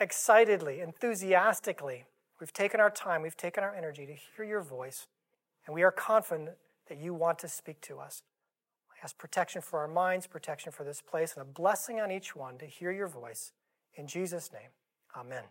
excitedly, 0.01 0.81
enthusiastically. 0.81 2.07
We've 2.41 2.55
taken 2.55 2.81
our 2.81 2.89
time, 2.89 3.21
we've 3.21 3.37
taken 3.37 3.63
our 3.63 3.75
energy 3.75 4.07
to 4.07 4.15
hear 4.15 4.47
your 4.47 4.63
voice, 4.63 5.09
and 5.67 5.75
we 5.75 5.83
are 5.83 5.91
confident 5.91 6.57
that 6.89 6.97
you 6.97 7.13
want 7.13 7.39
to 7.41 7.49
speak 7.49 7.83
to 7.83 7.99
us 7.99 8.23
I 8.91 9.05
ask 9.05 9.19
protection 9.19 9.61
for 9.61 9.81
our 9.81 9.89
minds, 9.89 10.27
protection 10.27 10.73
for 10.73 10.85
this 10.85 11.03
place, 11.03 11.35
and 11.35 11.43
a 11.43 11.45
blessing 11.45 12.01
on 12.01 12.11
each 12.11 12.35
one 12.35 12.57
to 12.57 12.65
hear 12.65 12.91
your 12.91 13.09
voice. 13.09 13.53
In 13.95 14.07
Jesus' 14.07 14.51
name, 14.51 14.71
amen. 15.15 15.45